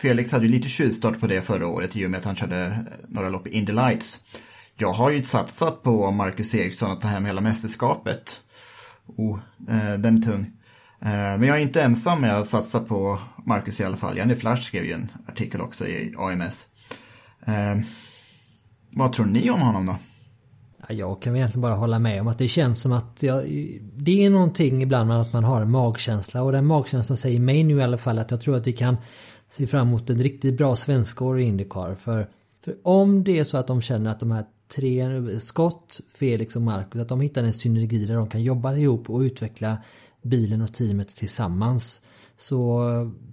Felix 0.01 0.33
hade 0.33 0.47
ju 0.47 0.53
lite 0.53 0.69
tjuvstart 0.69 1.21
på 1.21 1.27
det 1.27 1.43
förra 1.43 1.67
året 1.67 1.97
i 1.97 2.07
och 2.07 2.11
med 2.11 2.19
att 2.19 2.25
han 2.25 2.37
körde 2.37 2.67
eh, 2.67 2.77
några 3.09 3.29
lopp 3.29 3.47
i 3.47 3.51
Indy 3.51 3.73
Lights. 3.73 4.21
Jag 4.77 4.93
har 4.93 5.11
ju 5.11 5.25
satsat 5.25 5.83
på 5.83 6.11
Marcus 6.11 6.55
Eriksson 6.55 6.91
att 6.91 7.01
ta 7.01 7.09
hem 7.09 7.25
hela 7.25 7.41
mästerskapet. 7.41 8.43
Oh, 9.07 9.39
den 9.99 10.19
är 10.19 10.23
tung. 10.23 10.51
Men 10.99 11.43
jag 11.43 11.57
är 11.57 11.61
inte 11.61 11.83
ensam 11.83 12.21
med 12.21 12.37
att 12.37 12.47
satsa 12.47 12.81
på 12.81 13.19
Marcus 13.45 13.81
i 13.81 13.85
alla 13.85 13.97
fall. 13.97 14.17
Janne 14.17 14.37
Flash 14.37 14.63
skrev 14.63 14.85
ju 14.85 14.93
en 14.93 15.13
artikel 15.27 15.61
också 15.61 15.87
i 15.87 16.15
AMS. 16.19 16.67
Vad 18.91 19.13
tror 19.13 19.27
ni 19.27 19.51
om 19.51 19.61
honom 19.61 19.87
då? 19.87 19.97
Jag 20.89 21.23
kan 21.23 21.37
egentligen 21.37 21.63
bara 21.63 21.75
hålla 21.75 21.99
med 21.99 22.21
om 22.21 22.29
att 22.29 22.39
det 22.39 22.49
känns 22.49 22.81
som 22.81 22.93
att 22.93 23.23
jag, 23.23 23.45
det 23.95 24.25
är 24.25 24.31
någonting 24.31 24.83
ibland 24.83 25.09
med 25.09 25.21
att 25.21 25.33
man 25.33 25.45
har 25.45 25.63
en 25.63 25.71
magkänsla 25.71 26.43
och 26.43 26.53
den 26.53 26.67
magkänslan 26.67 27.17
säger 27.17 27.41
mig 27.41 27.65
nu 27.65 27.77
i 27.77 27.83
alla 27.83 27.99
fall 27.99 28.19
att 28.19 28.31
jag 28.31 28.41
tror 28.41 28.57
att 28.57 28.67
vi 28.67 28.73
kan 28.73 28.97
se 29.49 29.67
fram 29.67 29.89
emot 29.89 30.11
ett 30.11 30.21
riktigt 30.21 30.57
bra 30.57 30.77
svenskår 30.77 31.41
i 31.41 31.43
Indycar. 31.43 31.95
För, 31.95 32.29
för 32.65 32.75
om 32.83 33.25
det 33.25 33.39
är 33.39 33.45
så 33.45 33.57
att 33.57 33.67
de 33.67 33.81
känner 33.81 34.11
att 34.11 34.21
de 34.21 34.31
här 34.31 34.45
tre, 34.77 35.27
Scott, 35.41 36.01
Felix 36.15 36.57
och 36.57 36.63
Marcus, 36.63 37.03
att 37.03 37.09
de 37.09 37.21
hittar 37.21 37.43
en 37.43 37.53
synergi 37.53 38.07
där 38.07 38.15
de 38.15 38.29
kan 38.29 38.43
jobba 38.43 38.75
ihop 38.75 39.11
och 39.11 39.21
utveckla 39.21 39.79
bilen 40.23 40.63
och 40.63 40.75
teamet 40.75 41.09
tillsammans 41.09 42.01
så 42.37 42.83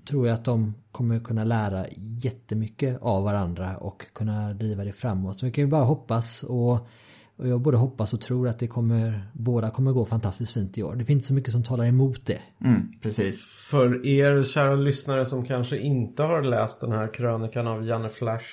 tror 0.10 0.28
jag 0.28 0.34
att 0.34 0.46
de 0.46 0.74
kommer 0.92 1.20
kunna 1.20 1.44
lära 1.44 1.86
jättemycket 1.98 2.98
av 3.02 3.24
varandra 3.24 3.78
och 3.78 4.06
kunna 4.14 4.54
driva 4.54 4.84
det 4.84 4.92
framåt. 4.92 5.40
Så 5.40 5.46
vi 5.46 5.52
kan 5.52 5.64
ju 5.64 5.70
bara 5.70 5.84
hoppas 5.84 6.44
och, 6.44 6.88
och 7.40 7.48
jag 7.48 7.62
både 7.62 7.78
hoppas 7.78 8.14
och 8.14 8.22
tror 8.22 8.48
att 8.48 8.60
det 8.60 8.68
kommer, 8.68 9.30
båda 9.34 9.70
kommer 9.70 9.92
gå 9.92 10.06
fantastiskt 10.06 10.54
fint 10.54 10.78
i 10.78 10.84
år. 10.84 10.96
Det 10.96 11.06
finns 11.06 11.16
inte 11.18 11.26
så 11.26 11.34
mycket 11.34 11.52
som 11.52 11.64
talar 11.64 11.86
emot 11.86 12.26
det. 12.26 12.40
Mm, 12.66 12.92
precis. 13.02 13.44
För 13.70 14.06
er 14.06 14.44
kära 14.44 14.76
lyssnare 14.76 15.26
som 15.26 15.46
kanske 15.46 15.78
inte 15.78 16.24
har 16.24 16.44
läst 16.44 16.82
den 16.82 16.92
här 16.92 17.14
krönikan 17.14 17.68
av 17.68 17.84
Janne 17.84 18.10
Flash 18.10 18.46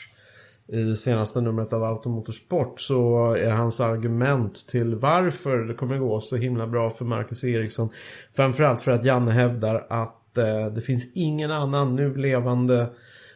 i 0.68 0.94
senaste 0.94 1.40
numret 1.40 1.72
av 1.72 1.84
Automotorsport 1.84 2.80
så 2.80 3.32
är 3.34 3.52
hans 3.52 3.80
argument 3.80 4.68
till 4.68 4.94
varför 4.94 5.58
det 5.58 5.74
kommer 5.74 5.98
gå 5.98 6.20
så 6.20 6.36
himla 6.36 6.66
bra 6.66 6.90
för 6.90 7.04
Marcus 7.04 7.44
Eriksson 7.44 7.88
framförallt 8.32 8.82
för 8.82 8.92
att 8.92 9.04
Janne 9.04 9.30
hävdar 9.30 9.86
att 9.90 10.38
eh, 10.38 10.66
det 10.74 10.80
finns 10.80 11.12
ingen 11.14 11.50
annan 11.50 11.96
nu 11.96 12.16
levande 12.16 12.88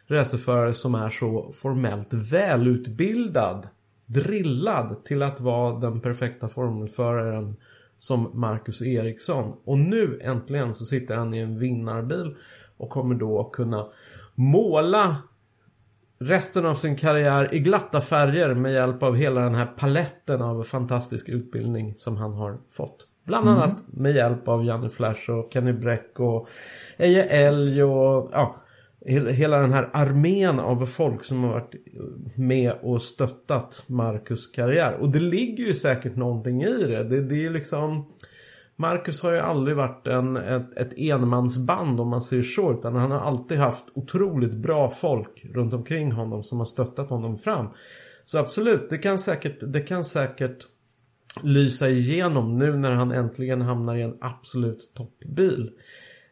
racerförare 0.07 0.73
som 0.73 0.95
är 0.95 1.09
så 1.09 1.51
formellt 1.53 2.13
välutbildad 2.13 3.67
drillad 4.13 5.03
till 5.05 5.23
att 5.23 5.39
vara 5.39 5.79
den 5.79 6.01
perfekta 6.01 6.47
formelföraren 6.47 7.55
som 7.97 8.31
Marcus 8.33 8.81
Eriksson. 8.81 9.57
Och 9.65 9.77
nu 9.77 10.19
äntligen 10.23 10.73
så 10.73 10.85
sitter 10.85 11.15
han 11.15 11.33
i 11.33 11.39
en 11.39 11.59
vinnarbil 11.59 12.35
och 12.77 12.89
kommer 12.89 13.15
då 13.15 13.43
kunna 13.43 13.87
måla 14.35 15.15
resten 16.19 16.65
av 16.65 16.75
sin 16.75 16.95
karriär 16.95 17.53
i 17.53 17.59
glatta 17.59 18.01
färger 18.01 18.53
med 18.53 18.73
hjälp 18.73 19.03
av 19.03 19.15
hela 19.15 19.41
den 19.41 19.55
här 19.55 19.65
paletten 19.65 20.41
av 20.41 20.63
fantastisk 20.63 21.29
utbildning 21.29 21.95
som 21.95 22.17
han 22.17 22.33
har 22.33 22.57
fått. 22.69 23.07
Bland 23.25 23.47
mm. 23.47 23.57
annat 23.57 23.83
med 23.87 24.15
hjälp 24.15 24.47
av 24.47 24.65
Janne 24.65 24.89
Flash 24.89 25.31
och 25.31 25.49
Kenny 25.53 25.73
Bräck 25.73 26.19
och 26.19 26.49
Eje 26.97 27.23
Elg 27.23 27.83
och 27.83 28.29
ja, 28.33 28.55
hela 29.05 29.57
den 29.57 29.71
här 29.71 29.89
armén 29.93 30.59
av 30.59 30.85
folk 30.85 31.23
som 31.23 31.43
har 31.43 31.49
varit 31.51 31.75
med 32.35 32.73
och 32.81 33.01
stöttat 33.01 33.83
Marcus 33.87 34.47
karriär. 34.47 34.93
Och 34.93 35.09
det 35.09 35.19
ligger 35.19 35.65
ju 35.65 35.73
säkert 35.73 36.15
någonting 36.15 36.63
i 36.63 36.83
det. 36.83 37.03
Det, 37.03 37.21
det 37.21 37.45
är 37.45 37.49
liksom 37.49 38.05
Marcus 38.75 39.23
har 39.23 39.31
ju 39.31 39.39
aldrig 39.39 39.77
varit 39.77 40.07
en, 40.07 40.37
ett, 40.37 40.77
ett 40.77 40.99
enmansband 40.99 41.99
om 41.99 42.09
man 42.09 42.21
säger 42.21 42.43
så. 42.43 42.73
Utan 42.73 42.95
han 42.95 43.11
har 43.11 43.19
alltid 43.19 43.57
haft 43.57 43.85
otroligt 43.93 44.55
bra 44.55 44.89
folk 44.89 45.45
runt 45.53 45.73
omkring 45.73 46.11
honom 46.11 46.43
som 46.43 46.59
har 46.59 46.65
stöttat 46.65 47.09
honom 47.09 47.37
fram. 47.37 47.69
Så 48.25 48.37
absolut, 48.37 48.89
det 48.89 48.97
kan 48.97 49.19
säkert, 49.19 49.57
det 49.61 49.79
kan 49.79 50.05
säkert 50.05 50.67
lysa 51.43 51.89
igenom 51.89 52.57
nu 52.57 52.77
när 52.77 52.91
han 52.91 53.11
äntligen 53.11 53.61
hamnar 53.61 53.95
i 53.95 54.01
en 54.01 54.17
absolut 54.21 54.91
toppbil. 54.93 55.69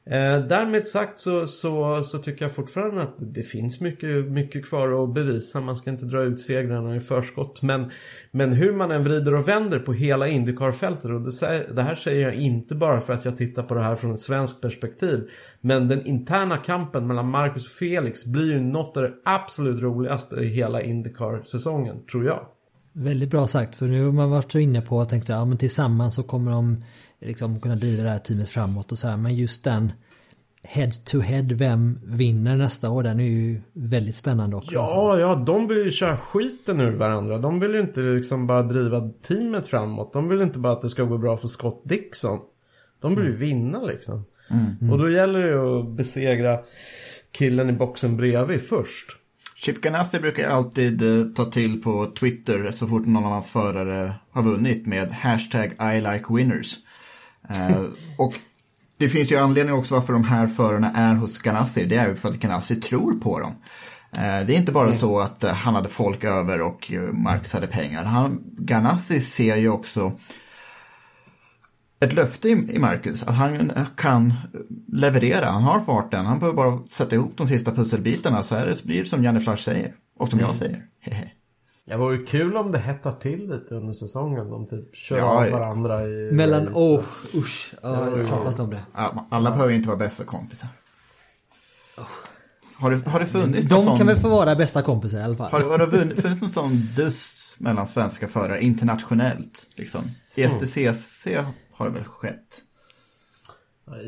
Eh, 0.06 0.40
därmed 0.48 0.88
sagt 0.88 1.18
så, 1.18 1.48
så, 1.48 2.04
så, 2.04 2.18
tycker 2.18 2.46
jag 2.46 2.56
fortfarande 2.56 3.02
att 3.02 3.16
det 3.18 3.44
finns 3.44 3.82
mycket, 3.82 4.26
mycket 4.26 4.66
kvar 4.66 5.04
att 5.04 5.14
bevisa. 5.14 5.62
Man 5.62 5.76
ska 5.76 5.90
inte 5.90 6.06
dra 6.06 6.24
ut 6.24 6.42
segrarna 6.42 6.96
i 6.96 7.00
förskott. 7.00 7.62
Men, 7.62 7.92
men 8.32 8.54
hur 8.54 8.74
man 8.74 8.92
än 8.92 9.04
vrider 9.04 9.34
och 9.34 9.48
vänder 9.48 9.80
på 9.80 9.94
hela 9.94 10.28
Indycar-fältet. 10.28 11.06
Och 11.06 11.22
det, 11.22 11.76
det, 11.76 11.82
här 11.82 11.96
säger 11.96 12.26
jag 12.26 12.36
inte 12.36 12.76
bara 12.76 13.02
för 13.02 13.14
att 13.14 13.26
jag 13.26 13.38
tittar 13.38 13.64
på 13.64 13.74
det 13.74 13.84
här 13.84 13.96
från 13.96 14.12
ett 14.12 14.20
svenskt 14.20 14.62
perspektiv. 14.62 15.30
Men 15.62 15.88
den 15.88 16.08
interna 16.08 16.58
kampen 16.58 17.08
mellan 17.08 17.30
Marcus 17.30 17.66
och 17.66 17.72
Felix 17.72 18.26
blir 18.26 18.52
ju 18.52 18.60
något 18.60 18.98
av 18.98 19.04
det 19.04 19.14
absolut 19.26 19.82
roligaste 19.82 20.36
i 20.36 20.48
hela 20.48 20.82
Indycar-säsongen, 20.82 22.06
tror 22.12 22.26
jag. 22.26 22.46
Väldigt 22.94 23.30
bra 23.30 23.48
sagt, 23.48 23.76
för 23.76 23.88
nu 23.88 24.06
har 24.06 24.12
man 24.12 24.30
varit 24.32 24.52
så 24.52 24.60
inne 24.60 24.82
på 24.82 24.98
och 24.98 25.10
tänkt 25.10 25.24
att 25.24 25.30
ja, 25.30 25.46
men 25.46 25.58
tillsammans 25.58 26.16
så 26.16 26.24
kommer 26.24 26.52
de 26.52 26.84
liksom 27.22 27.60
kunna 27.60 27.76
driva 27.76 28.04
det 28.04 28.10
här 28.10 28.20
teamet 28.20 28.50
framåt 28.50 28.92
och 28.92 29.00
så 29.00 29.08
här. 29.08 29.18
Men 29.18 29.36
just 29.36 29.64
den 29.64 29.92
head 30.64 30.92
to 31.06 31.20
head 31.20 31.46
vem 31.54 32.00
vinner 32.04 32.56
nästa 32.56 32.90
år. 32.90 33.04
Den 33.04 33.20
är 33.20 33.24
ju 33.24 33.62
väldigt 33.74 34.16
spännande 34.16 34.56
också. 34.56 34.74
Ja, 34.74 35.20
ja, 35.20 35.36
de 35.36 35.68
vill 35.68 35.78
ju 35.78 35.92
köra 35.92 36.18
skiten 36.18 36.80
ur 36.80 36.92
varandra. 36.92 37.38
De 37.38 37.60
vill 37.60 37.72
ju 37.72 37.82
inte 37.82 38.00
liksom 38.00 38.48
bara 38.48 38.64
driva 38.64 39.10
teamet 39.28 39.68
framåt. 39.68 40.14
De 40.14 40.30
vill 40.30 40.42
inte 40.42 40.60
bara 40.60 40.74
att 40.74 40.82
det 40.82 40.90
ska 40.90 41.04
gå 41.04 41.18
bra 41.18 41.38
för 41.38 41.48
Scott 41.48 41.82
Dixon. 41.86 42.40
De 43.02 43.16
vill 43.16 43.26
ju 43.26 43.36
vinna 43.36 43.80
liksom. 43.80 44.26
Mm. 44.50 44.92
Och 44.92 44.98
då 44.98 45.10
gäller 45.10 45.40
det 45.40 45.48
ju 45.48 45.80
att 45.80 45.90
besegra 45.98 46.60
killen 47.32 47.70
i 47.70 47.74
boxen 47.74 48.18
bredvid 48.18 48.62
först. 48.62 49.16
Chip 49.56 49.82
Ganassi 49.82 50.20
brukar 50.20 50.50
alltid 50.50 51.02
eh, 51.02 51.26
ta 51.36 51.46
till 51.46 51.82
på 51.82 52.06
Twitter 52.20 52.72
så 52.72 52.88
fort 52.88 53.06
någon 53.06 53.26
av 53.26 53.32
hans 53.32 53.50
förare 53.50 54.14
har 54.32 54.44
vunnit 54.44 54.88
med 54.88 55.12
hashtag 55.12 55.72
I 55.96 56.00
like 56.00 56.26
winners. 56.30 56.76
Eh, 57.50 57.82
och 58.18 58.34
det 58.98 59.10
finns 59.10 59.32
ju 59.32 59.38
anledning 59.38 59.76
också 59.76 59.96
varför 59.96 60.14
de 60.14 60.24
här 60.24 60.48
förarna 60.48 60.92
är 60.92 61.14
hos 61.14 61.38
Ganassi. 61.38 61.86
Det 61.86 61.96
är 61.96 62.08
ju 62.08 62.16
för 62.16 62.30
att 62.30 62.40
Ganassi 62.40 62.76
tror 62.76 63.14
på 63.14 63.40
dem. 63.40 63.56
Eh, 64.12 64.46
det 64.48 64.56
är 64.56 64.58
inte 64.58 64.72
bara 64.72 64.94
så 64.94 65.20
att 65.20 65.44
eh, 65.44 65.54
han 65.54 65.76
hade 65.76 65.90
folk 65.90 66.24
över 66.24 66.62
och 66.62 66.92
Marcus 67.14 67.54
hade 67.54 67.68
pengar. 67.68 68.04
Han, 68.04 68.42
Ganassi 68.58 69.20
ser 69.20 69.56
ju 69.56 69.70
också 69.70 70.12
ett 72.00 72.14
löfte 72.14 72.50
i, 72.50 72.80
Marcus 72.80 73.24
att 73.24 73.36
han 73.36 73.72
kan 73.96 74.34
leverera. 74.88 75.46
Han 75.46 75.64
har 75.64 75.80
farten. 75.80 76.26
Han 76.26 76.40
behöver 76.40 76.56
bara 76.56 76.80
sätta 76.88 77.16
ihop 77.16 77.38
de 77.38 77.48
sista 77.48 77.72
pusselbitarna 77.72 78.44
så, 78.44 78.56
är 78.56 78.66
det, 78.68 78.76
så 78.76 78.88
blir 78.88 79.00
det 79.00 79.10
som 79.10 79.24
Janne 79.24 79.40
Flash 79.40 79.64
säger. 79.64 79.94
Och 80.20 80.30
som 80.30 80.40
jag 80.40 80.56
säger. 80.56 80.84
Hehe. 81.00 81.32
Det 81.90 81.98
vore 81.98 82.16
ju 82.16 82.26
kul 82.26 82.58
om 82.58 82.72
det 82.72 82.78
hettar 82.80 83.12
till 83.12 83.50
lite 83.50 83.76
under 83.76 83.94
säsongen. 83.94 84.50
De 84.50 84.68
typ 84.68 84.96
kör 84.96 85.18
Ja, 85.18 85.24
av 85.46 85.52
varandra 85.52 86.04
i... 86.08 86.30
Mellan, 86.34 86.64
i- 86.64 86.72
åh, 86.74 87.04
usch. 87.36 87.74
Ja, 87.84 87.90
Ja, 88.06 88.10
jag 88.18 88.20
ja. 88.24 88.28
pratar 88.28 88.50
inte 88.50 88.62
om 88.62 88.70
det. 88.70 88.82
Alla 89.30 89.52
behöver 89.52 89.70
ju 89.72 89.76
inte 89.76 89.88
vara 89.90 89.98
bästa 90.00 90.24
kompisar. 90.24 90.70
Har 92.80 92.92
det, 92.92 93.08
har 93.10 93.20
det 93.20 93.26
funnits 93.26 93.68
De 93.68 93.74
någon 93.76 93.84
sån, 93.84 93.98
kan 93.98 94.08
väl 94.08 94.20
få 94.20 94.30
vara 94.30 94.56
bästa 94.56 94.82
kompisar 94.82 95.20
i 95.20 95.24
alla 95.24 95.36
fall. 95.36 95.52
har, 95.52 95.62
har 95.70 95.78
det 95.78 95.92
funnits 95.92 96.24
någon 96.42 96.50
sån 96.50 96.88
dust 96.96 97.60
mellan 97.60 97.88
svenska 97.88 98.28
förare 98.28 98.62
internationellt? 98.64 99.68
Liksom? 99.76 100.02
I 100.36 100.44
Mm. 100.44 100.60
STCC 100.60 101.28
har 101.74 101.86
det 101.86 101.92
väl 101.94 102.04
skett? 102.04 102.62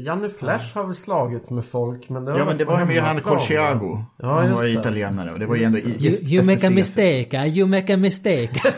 Janne 0.06 0.30
Flash 0.30 0.76
har 0.76 0.84
väl 0.84 0.96
slagits 0.96 1.50
med 1.50 1.66
folk 1.66 2.10
men 2.10 2.26
det 2.26 2.32
har 2.32 2.40
Ja, 2.40 2.46
men 2.46 2.58
det 2.58 2.66
var 2.66 2.80
ju 2.80 2.86
hemmaplan, 2.86 3.22
Colciago. 3.22 3.98
Ja, 4.18 4.40
Han 4.40 4.54
var 4.54 4.64
det. 4.64 4.70
italienare 4.70 5.32
och 5.32 5.40
det 5.40 5.46
var 5.46 5.56
ju 5.56 5.64
ändå 5.64 5.78
You, 5.78 5.96
i 5.98 6.36
you 6.36 6.46
make 6.46 6.68
a 6.68 6.70
mistake, 6.70 7.38
uh, 7.38 7.48
you 7.58 7.68
make 7.68 7.94
a 7.94 7.98
mistake. 7.98 8.62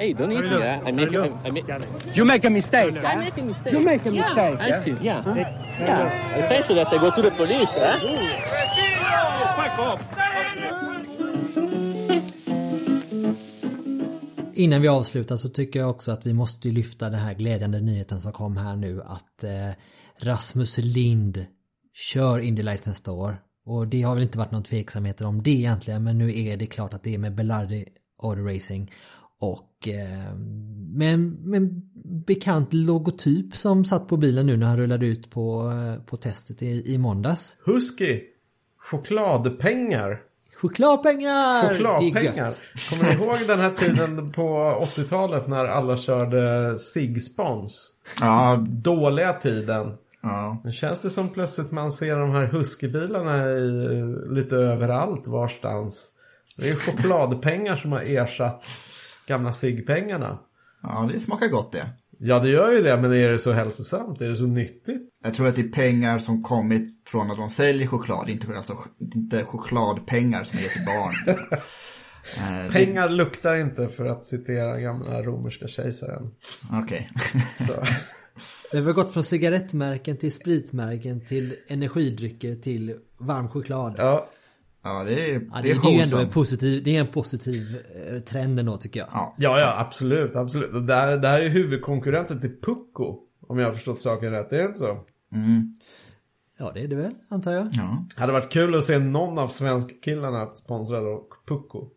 Hey, 0.00 0.14
don't 0.14 0.30
hit 0.30 0.44
me. 0.44 0.62
eh? 0.62 0.88
I 0.88 0.92
make, 0.92 1.12
I, 1.12 1.48
I 1.48 1.50
make, 1.50 1.66
You 2.14 2.24
make 2.24 2.46
a 2.46 2.50
mistake. 2.50 2.88
I 2.88 3.16
make 3.16 3.40
a 3.40 3.44
mistake. 3.44 3.72
You 3.72 3.82
make 3.84 4.08
a 4.08 4.10
mistake. 4.12 4.58
I 4.60 4.84
see. 4.84 4.96
Yeah. 5.02 5.36
Yeah. 5.80 6.38
I 6.38 6.42
penso 6.48 6.74
that 6.74 6.92
I 6.92 6.98
go 6.98 7.10
to 7.10 7.22
the 7.22 7.30
police. 7.30 7.74
Eh? 7.76 7.96
Innan 14.58 14.82
vi 14.82 14.88
avslutar 14.88 15.36
så 15.36 15.48
tycker 15.48 15.80
jag 15.80 15.90
också 15.90 16.12
att 16.12 16.26
vi 16.26 16.32
måste 16.32 16.68
lyfta 16.68 17.10
den 17.10 17.20
här 17.20 17.34
glädjande 17.34 17.80
nyheten 17.80 18.20
som 18.20 18.32
kom 18.32 18.56
här 18.56 18.76
nu 18.76 19.02
att 19.02 19.44
eh, 19.44 19.70
Rasmus 20.20 20.78
Lind 20.78 21.46
kör 21.94 22.38
Indy 22.38 22.62
Lights 22.62 22.86
nästa 22.86 23.12
år. 23.12 23.36
Och 23.66 23.88
det 23.88 24.02
har 24.02 24.14
väl 24.14 24.22
inte 24.22 24.38
varit 24.38 24.50
någon 24.50 24.62
tveksamheter 24.62 25.24
om 25.26 25.42
det 25.42 25.50
egentligen 25.50 26.04
men 26.04 26.18
nu 26.18 26.38
är 26.38 26.56
det 26.56 26.66
klart 26.66 26.94
att 26.94 27.02
det 27.02 27.14
är 27.14 27.18
med 27.18 27.34
Belardi 27.34 27.84
Auto 28.22 28.40
Racing 28.42 28.92
och 29.40 29.88
eh, 29.88 30.34
med, 30.94 31.14
en- 31.14 31.50
med 31.50 31.62
en 31.62 31.82
bekant 32.26 32.72
logotyp 32.72 33.56
som 33.56 33.84
satt 33.84 34.08
på 34.08 34.16
bilen 34.16 34.46
nu 34.46 34.56
när 34.56 34.66
han 34.66 34.76
rullade 34.76 35.06
ut 35.06 35.30
på, 35.30 35.70
eh, 35.70 36.02
på 36.04 36.16
testet 36.16 36.62
i, 36.62 36.94
i 36.94 36.98
måndags. 36.98 37.56
Husky. 37.64 38.20
Chokladpengar. 38.78 40.20
Chokladpengar! 40.60 41.68
Chokladpengar. 41.68 42.48
Kommer 42.90 43.04
ni 43.04 43.24
ihåg 43.24 43.34
den 43.46 43.60
här 43.60 43.70
tiden 43.76 44.28
på 44.32 44.42
80-talet 44.96 45.48
när 45.48 45.64
alla 45.64 45.96
körde 45.96 46.78
Sig-spons? 46.78 47.90
Ja, 48.20 48.56
Dåliga 48.68 49.32
tiden. 49.32 49.94
ja. 50.22 50.56
Nu 50.64 50.72
känns 50.72 51.00
det 51.00 51.10
som 51.10 51.28
plötsligt 51.28 51.70
man 51.70 51.92
ser 51.92 52.16
de 52.16 52.30
här 52.30 52.46
Husky-bilarna 52.46 53.48
i, 53.50 54.16
lite 54.34 54.56
överallt 54.56 55.26
varstans. 55.26 56.12
Det 56.56 56.68
är 56.68 56.74
chokladpengar 56.74 57.76
som 57.76 57.92
har 57.92 58.00
ersatt 58.00 58.64
gamla 59.26 59.52
Sig-pengarna. 59.52 60.38
ja, 60.82 61.08
det 61.12 61.20
smakar 61.20 61.48
gott 61.48 61.72
det. 61.72 61.86
Ja, 62.20 62.38
det 62.38 62.48
gör 62.48 62.72
ju 62.72 62.82
det, 62.82 62.96
men 62.96 63.12
är 63.12 63.30
det 63.30 63.38
så 63.38 63.52
hälsosamt? 63.52 64.20
Är 64.20 64.28
det 64.28 64.36
så 64.36 64.46
nyttigt? 64.46 65.02
Jag 65.24 65.34
tror 65.34 65.46
att 65.48 65.54
det 65.56 65.60
är 65.62 65.68
pengar 65.68 66.18
som 66.18 66.42
kommit 66.42 67.08
från 67.08 67.30
att 67.30 67.36
de 67.36 67.48
säljer 67.48 67.86
choklad, 67.86 68.28
inte, 68.28 68.56
alltså, 68.56 68.74
inte 68.98 69.44
chokladpengar 69.44 70.44
som 70.44 70.58
ger 70.58 70.68
till 70.68 70.84
barn. 70.86 71.14
Liksom. 71.26 71.46
Eh, 72.38 72.64
det- 72.66 72.72
Pengar 72.72 73.08
luktar 73.08 73.56
inte 73.56 73.88
för 73.88 74.04
att 74.04 74.24
citera 74.24 74.80
gamla 74.80 75.22
romerska 75.22 75.68
kejsaren. 75.68 76.30
Okej. 76.72 77.10
Så. 77.66 77.72
Vi 78.76 78.84
har 78.84 78.92
gått 78.92 79.10
från 79.14 79.24
cigarettmärken 79.24 80.16
till 80.16 80.32
spritmärken 80.32 81.20
till 81.24 81.54
energidrycker 81.68 82.54
till 82.54 82.94
varm 83.18 83.48
choklad. 83.48 83.94
Ja, 83.98 84.28
Ja, 84.88 85.04
det 85.04 85.30
är, 85.30 85.34
Ja, 85.34 85.38
det 85.56 85.62
det, 85.62 85.70
är 85.70 85.82
det 85.82 85.88
är 85.88 85.92
ju 85.92 86.00
ändå 86.00 86.16
en 86.18 86.28
positiv, 86.30 86.82
det 86.84 86.96
är 86.96 87.00
en 87.00 87.06
positiv 87.06 87.76
eh, 88.08 88.18
trend 88.20 88.60
ändå 88.60 88.76
tycker 88.76 89.00
jag. 89.00 89.08
Ja. 89.12 89.34
ja, 89.38 89.60
ja 89.60 89.74
absolut, 89.78 90.36
absolut. 90.36 90.74
Och 90.74 90.82
där, 90.82 91.16
där 91.16 91.40
är 91.40 91.48
huvudkonkurrenten 91.48 92.40
till 92.40 92.60
Pucko. 92.62 93.18
Om 93.48 93.58
jag 93.58 93.66
har 93.66 93.72
förstått 93.72 94.00
saken 94.00 94.30
rätt, 94.30 94.52
är 94.52 94.56
det 94.58 94.64
inte 94.66 94.78
så? 94.78 94.98
Ja 96.58 96.70
det 96.74 96.80
är 96.84 96.88
det 96.88 96.96
väl, 96.96 97.12
antar 97.28 97.52
jag. 97.52 97.68
ja, 97.72 98.04
Hade 98.16 98.32
varit 98.32 98.48
kul 98.52 98.74
att 98.74 98.84
se 98.84 98.98
någon 98.98 99.38
av 99.38 99.48
svenskkillarna 99.48 100.54
sponsrad 100.54 101.06
av 101.06 101.22
Pucko. 101.48 101.88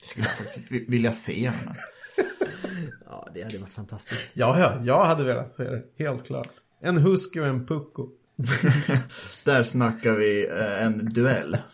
det 0.00 0.06
skulle 0.06 0.26
jag 0.26 0.36
faktiskt 0.36 0.72
vi- 0.72 0.84
vilja 0.88 1.12
se. 1.12 1.52
Men... 1.66 1.74
Ja 3.06 3.28
det 3.34 3.42
hade 3.42 3.58
varit 3.58 3.72
fantastiskt. 3.72 4.28
Ja, 4.34 4.58
ja, 4.58 4.72
jag 4.84 5.04
hade 5.04 5.24
velat 5.24 5.52
se 5.52 5.64
det. 5.64 5.82
Helt 5.98 6.24
klart. 6.26 6.48
En 6.82 6.98
Husky 6.98 7.40
och 7.40 7.46
en 7.46 7.66
Pucko. 7.66 8.08
Där 9.44 9.62
snackar 9.62 10.12
vi 10.12 10.48
eh, 10.48 10.84
en 10.84 11.08
duell. 11.08 11.56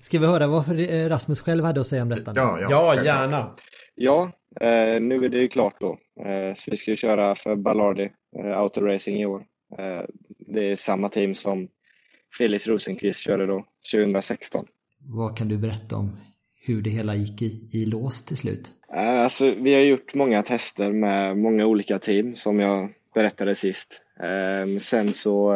Ska 0.00 0.18
vi 0.18 0.26
höra 0.26 0.46
vad 0.46 0.80
eh, 0.80 1.08
Rasmus 1.08 1.40
själv 1.40 1.64
hade 1.64 1.80
att 1.80 1.86
säga 1.86 2.02
om 2.02 2.08
detta? 2.08 2.32
Ja, 2.36 2.58
ja, 2.60 2.66
Ja, 2.70 3.04
gärna. 3.04 3.54
Ja, 3.94 4.32
eh, 4.60 5.00
nu 5.00 5.24
är 5.24 5.28
det 5.28 5.38
ju 5.38 5.48
klart 5.48 5.80
då. 5.80 5.98
Så 6.56 6.70
vi 6.70 6.76
ska 6.76 6.90
ju 6.90 6.96
köra 6.96 7.34
för 7.34 7.56
Ballardi 7.56 8.10
eh, 8.38 8.58
Auto 8.58 8.80
Racing 8.80 9.20
i 9.20 9.26
år. 9.26 9.42
Det 10.38 10.70
är 10.70 10.76
samma 10.76 11.08
team 11.08 11.34
som 11.34 11.68
Felix 12.38 12.66
Rosenqvist 12.66 13.20
körde 13.20 13.46
då 13.46 13.64
2016. 13.92 14.66
Vad 14.98 15.38
kan 15.38 15.48
du 15.48 15.58
berätta 15.58 15.96
om 15.96 16.16
hur 16.66 16.82
det 16.82 16.90
hela 16.90 17.14
gick 17.14 17.42
i, 17.42 17.68
i 17.72 17.86
lås 17.86 18.24
till 18.24 18.36
slut? 18.36 18.70
Alltså, 18.96 19.50
vi 19.50 19.74
har 19.74 19.80
gjort 19.80 20.14
många 20.14 20.42
tester 20.42 20.92
med 20.92 21.38
många 21.38 21.66
olika 21.66 21.98
team 21.98 22.36
som 22.36 22.60
jag 22.60 22.92
berättade 23.14 23.54
sist. 23.54 24.00
Ehm, 24.20 24.80
sen 24.80 25.12
så 25.12 25.54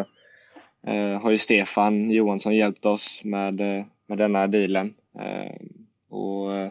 eh, 0.87 1.23
har 1.23 1.31
ju 1.31 1.39
Stefan 1.39 2.11
Johansson 2.11 2.57
hjälpt 2.57 2.87
oss 2.87 3.21
med, 3.25 3.61
eh, 3.61 3.85
med 4.07 4.19
denna 4.19 4.47
dealen. 4.47 4.95
Ehm, 5.21 5.69
och 6.11 6.53
eh, 6.53 6.71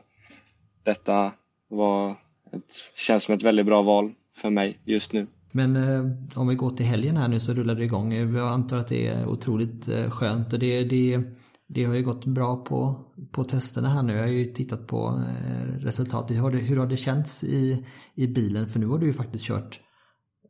detta 0.83 1.31
var 1.67 2.11
ett, 2.51 2.95
känns 2.95 3.23
som 3.23 3.35
ett 3.35 3.43
väldigt 3.43 3.65
bra 3.65 3.81
val 3.81 4.13
för 4.35 4.49
mig 4.49 4.79
just 4.85 5.13
nu. 5.13 5.27
Men 5.51 5.75
eh, 5.75 6.05
om 6.35 6.47
vi 6.47 6.55
går 6.55 6.69
till 6.69 6.85
helgen 6.85 7.17
här 7.17 7.27
nu 7.27 7.39
så 7.39 7.53
rullar 7.53 7.75
det 7.75 7.83
igång. 7.83 8.13
Jag 8.13 8.47
antar 8.47 8.77
att 8.77 8.87
det 8.87 9.07
är 9.07 9.27
otroligt 9.27 9.87
eh, 9.87 10.09
skönt 10.09 10.53
och 10.53 10.59
det, 10.59 10.83
det, 10.83 11.21
det 11.67 11.83
har 11.83 11.95
ju 11.95 12.03
gått 12.03 12.25
bra 12.25 12.55
på, 12.55 13.05
på 13.31 13.43
testerna 13.43 13.89
här 13.89 14.03
nu. 14.03 14.13
Jag 14.13 14.21
har 14.21 14.27
ju 14.27 14.45
tittat 14.45 14.87
på 14.87 15.23
eh, 15.27 15.67
resultatet. 15.79 16.37
Hur 16.37 16.41
har 16.41 16.51
det, 16.51 16.57
hur 16.57 16.77
har 16.77 16.87
det 16.87 16.97
känts 16.97 17.43
i, 17.43 17.85
i 18.15 18.27
bilen? 18.27 18.67
För 18.67 18.79
nu 18.79 18.85
har 18.87 18.99
du 18.99 19.05
ju 19.05 19.13
faktiskt 19.13 19.45
kört 19.45 19.79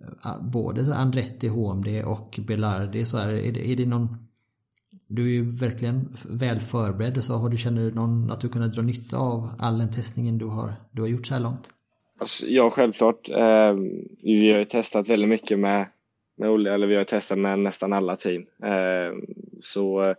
Eh, 0.01 0.07
ah, 0.21 0.39
både 0.39 0.85
så 0.85 0.93
Andretti, 0.93 1.47
HMD 1.47 2.03
och 2.05 2.39
Belardi. 2.47 3.05
Så 3.05 3.17
är, 3.17 3.33
är, 3.33 3.51
det, 3.51 3.69
är 3.71 3.75
det 3.75 3.85
någon 3.85 4.27
du 5.07 5.25
är 5.25 5.31
ju 5.31 5.51
verkligen 5.51 6.15
väl 6.29 6.59
förberedd. 6.59 7.23
Så 7.23 7.33
har 7.33 7.49
du, 7.49 7.57
känner 7.57 7.81
du 7.81 7.91
någon, 7.91 8.31
att 8.31 8.41
du 8.41 8.49
kunnat 8.49 8.73
dra 8.73 8.81
nytta 8.81 9.17
av 9.17 9.49
all 9.59 9.77
den 9.77 9.91
testningen 9.91 10.37
du 10.37 10.45
har, 10.45 10.73
du 10.91 11.01
har 11.01 11.09
gjort 11.09 11.25
så 11.25 11.33
här 11.33 11.41
långt? 11.41 11.69
Alltså, 12.19 12.45
ja, 12.47 12.69
självklart. 12.69 13.29
Eh, 13.29 13.73
vi 14.23 14.51
har 14.51 14.59
ju 14.59 14.65
testat 14.65 15.09
väldigt 15.09 15.29
mycket 15.29 15.59
med, 15.59 15.87
med 16.37 16.49
Olle, 16.49 16.73
eller 16.73 16.87
vi 16.87 16.95
har 16.95 17.03
testat 17.03 17.37
med 17.37 17.59
nästan 17.59 17.93
alla 17.93 18.15
team. 18.15 18.41
Eh, 18.63 19.29
så 19.61 20.09
eh, 20.09 20.15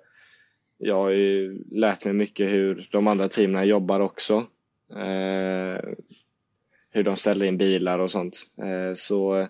jag 0.79 0.95
har 0.95 1.11
ju 1.11 1.65
lärt 1.71 2.05
mig 2.05 2.15
mycket 2.15 2.51
hur 2.51 2.89
de 2.93 3.07
andra 3.07 3.29
teamen 3.29 3.69
jobbar 3.69 4.01
också. 4.01 4.35
Eh, 4.91 5.89
hur 6.91 7.03
de 7.03 7.17
ställer 7.17 7.47
in 7.47 7.59
bilar 7.59 7.99
och 7.99 8.11
sånt. 8.11 8.37
Eh, 8.59 8.95
så 8.95 9.37
eh, 9.37 9.49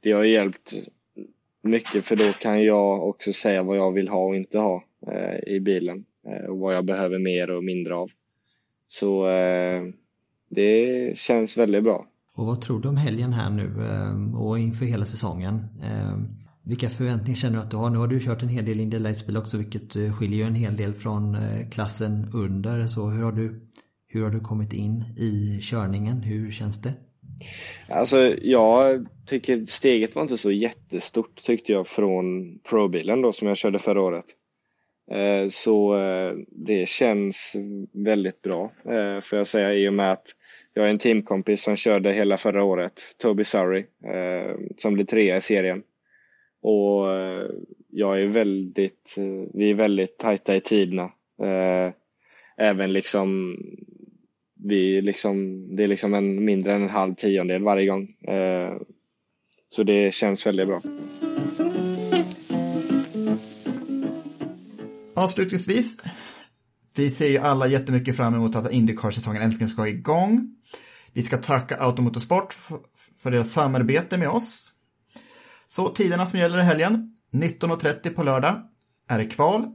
det 0.00 0.12
har 0.12 0.24
hjälpt 0.24 0.74
mycket 1.62 2.04
för 2.04 2.16
då 2.16 2.32
kan 2.40 2.64
jag 2.64 3.08
också 3.08 3.32
säga 3.32 3.62
vad 3.62 3.76
jag 3.76 3.92
vill 3.92 4.08
ha 4.08 4.24
och 4.24 4.36
inte 4.36 4.58
ha 4.58 4.84
eh, 5.06 5.54
i 5.54 5.60
bilen. 5.60 6.04
Eh, 6.26 6.50
och 6.50 6.58
vad 6.58 6.74
jag 6.74 6.84
behöver 6.84 7.18
mer 7.18 7.50
och 7.50 7.64
mindre 7.64 7.94
av. 7.94 8.10
Så 8.88 9.28
eh, 9.28 9.82
det 10.50 11.12
känns 11.18 11.56
väldigt 11.56 11.84
bra. 11.84 12.06
Och 12.36 12.46
vad 12.46 12.60
tror 12.60 12.80
du 12.80 12.88
om 12.88 12.96
helgen 12.96 13.32
här 13.32 13.50
nu 13.50 13.62
eh, 13.62 14.40
och 14.40 14.58
inför 14.58 14.84
hela 14.84 15.04
säsongen? 15.04 15.54
Eh, 15.82 16.18
vilka 16.62 16.88
förväntningar 16.88 17.36
känner 17.36 17.56
du 17.56 17.62
att 17.62 17.70
du 17.70 17.76
har? 17.76 17.90
Nu 17.90 17.98
har 17.98 18.06
du 18.06 18.20
kört 18.20 18.42
en 18.42 18.48
hel 18.48 18.64
del 18.64 18.80
Indy 18.80 18.98
Lights-bil 18.98 19.36
också 19.36 19.56
vilket 19.56 19.96
eh, 19.96 20.12
skiljer 20.12 20.38
ju 20.38 20.44
en 20.44 20.54
hel 20.54 20.76
del 20.76 20.94
från 20.94 21.34
eh, 21.34 21.68
klassen 21.70 22.30
under. 22.34 22.84
Så 22.84 23.08
hur 23.08 23.24
har 23.24 23.32
du, 23.32 23.66
hur 24.06 24.22
har 24.22 24.30
du 24.30 24.40
kommit 24.40 24.72
in 24.72 25.04
i 25.16 25.58
körningen? 25.62 26.22
Hur 26.22 26.50
känns 26.50 26.82
det? 26.82 26.92
Alltså 27.88 28.36
jag 28.42 29.06
tycker 29.26 29.64
steget 29.64 30.14
var 30.14 30.22
inte 30.22 30.36
så 30.36 30.52
jättestort 30.52 31.36
tyckte 31.36 31.72
jag 31.72 31.86
från 31.86 32.58
Pro-bilen 32.58 33.22
då 33.22 33.32
som 33.32 33.48
jag 33.48 33.56
körde 33.56 33.78
förra 33.78 34.02
året. 34.02 34.26
Eh, 35.10 35.48
så 35.48 35.98
eh, 35.98 36.34
det 36.48 36.88
känns 36.88 37.56
väldigt 37.92 38.42
bra 38.42 38.72
eh, 38.84 39.20
får 39.20 39.38
jag 39.38 39.46
säga 39.46 39.74
i 39.74 39.88
och 39.88 39.94
med 39.94 40.12
att 40.12 40.28
jag 40.74 40.86
är 40.86 40.90
en 40.90 40.98
teamkompis 40.98 41.62
som 41.62 41.76
körde 41.76 42.12
hela 42.12 42.36
förra 42.36 42.64
året, 42.64 43.02
Toby 43.18 43.44
Surrey, 43.44 43.84
som 44.76 44.94
blev 44.94 45.04
trea 45.04 45.36
i 45.36 45.40
serien. 45.40 45.82
Och 46.62 47.06
jag 47.90 48.20
är 48.20 48.26
väldigt, 48.26 49.14
vi 49.54 49.70
är 49.70 49.74
väldigt 49.74 50.18
tajta 50.18 50.56
i 50.56 50.60
tiderna. 50.60 51.10
Även 52.56 52.92
liksom, 52.92 53.56
vi 54.68 55.02
liksom, 55.02 55.66
det 55.76 55.82
är 55.82 55.88
liksom 55.88 56.14
en 56.14 56.44
mindre 56.44 56.74
än 56.74 56.82
en 56.82 56.88
halv 56.88 57.14
tiondel 57.14 57.62
varje 57.62 57.86
gång. 57.86 58.08
Eh, 58.08 58.76
så 59.68 59.82
det 59.82 60.14
känns 60.14 60.46
väldigt 60.46 60.66
bra. 60.66 60.82
Avslutningsvis, 65.14 66.04
vi 66.96 67.10
ser 67.10 67.28
ju 67.28 67.38
alla 67.38 67.66
jättemycket 67.66 68.16
fram 68.16 68.34
emot 68.34 68.56
att 68.56 68.72
Indycar-säsongen 68.72 69.42
äntligen 69.42 69.68
ska 69.68 69.88
igång. 69.88 70.54
Vi 71.12 71.22
ska 71.22 71.36
tacka 71.36 71.76
Automotorsport 71.76 72.54
för 73.18 73.30
deras 73.30 73.52
samarbete 73.52 74.16
med 74.18 74.28
oss 74.28 74.72
så 75.66 75.88
tiderna 75.88 76.26
som 76.26 76.38
gäller 76.38 76.58
i 76.58 76.62
helgen. 76.62 77.14
19.30 77.30 78.14
på 78.14 78.22
lördag 78.22 78.62
är 79.08 79.18
det 79.18 79.24
kval. 79.24 79.66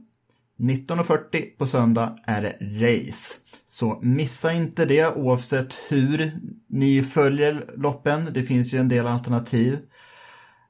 19.40 0.64 1.58
på 1.58 1.66
söndag 1.66 2.18
är 2.26 2.42
det 2.42 2.56
race. 2.60 3.34
Så 3.66 3.98
missa 4.02 4.52
inte 4.52 4.84
det 4.84 5.14
oavsett 5.16 5.74
hur 5.88 6.32
ni 6.68 7.02
följer 7.02 7.66
loppen. 7.76 8.28
Det 8.34 8.42
finns 8.42 8.74
ju 8.74 8.78
en 8.78 8.88
del 8.88 9.06
alternativ. 9.06 9.78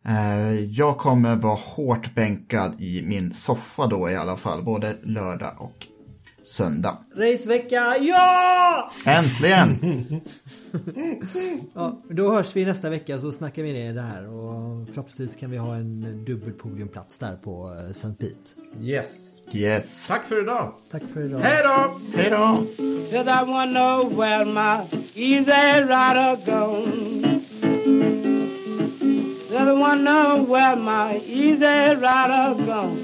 Eh, 0.07 0.55
jag 0.55 0.99
kommer 0.99 1.37
vara 1.37 1.59
hårt 1.77 2.15
bänkad 2.15 2.81
i 2.81 3.03
min 3.07 3.35
soffa 3.35 3.87
då 3.87 4.11
i 4.11 4.17
alla 4.17 4.37
fall, 4.37 4.65
både 4.65 4.97
lördag 5.03 5.55
och 5.59 5.87
söndag. 6.45 6.97
Racevecka, 7.17 7.97
ja! 8.01 8.91
Äntligen! 9.07 9.77
ja, 11.75 12.03
då 12.11 12.31
hörs 12.31 12.57
vi 12.57 12.65
nästa 12.65 12.91
vecka 12.91 13.19
så 13.19 13.33
snackar 13.33 13.63
vi 13.63 13.73
ner 13.73 13.95
det 13.95 14.01
här 14.03 14.27
och 14.27 14.87
förhoppningsvis 14.87 15.37
kan 15.37 15.51
vi 15.51 15.57
ha 15.57 15.75
en 15.75 16.25
dubbelpodiumplats 16.25 17.19
där 17.19 17.37
på 17.37 17.75
eh, 17.79 17.91
St. 17.91 18.09
Pete. 18.19 18.85
Yes. 18.87 19.43
Yes. 19.53 20.09
Tack 20.09 20.27
för 20.27 20.43
idag. 20.43 20.75
Tack 20.91 21.03
för 21.13 21.25
idag. 21.25 21.41
Hej 21.41 21.63
då! 21.63 22.01
Hej 22.17 22.31
då! 22.31 22.67
Cause 23.11 23.31
I 23.31 23.45
wanna 23.47 23.73
know 23.73 24.17
where 24.17 24.45
my 24.45 24.85
easy 25.15 25.83
rider 25.83 26.37
gone. 26.47 27.41
Cause 29.51 29.69
I 29.71 29.73
wanna 29.73 30.03
know 30.03 30.49
where 30.49 30.77
my 30.77 31.17
easy 31.27 31.95
rider 31.95 32.55
gone. 32.67 33.04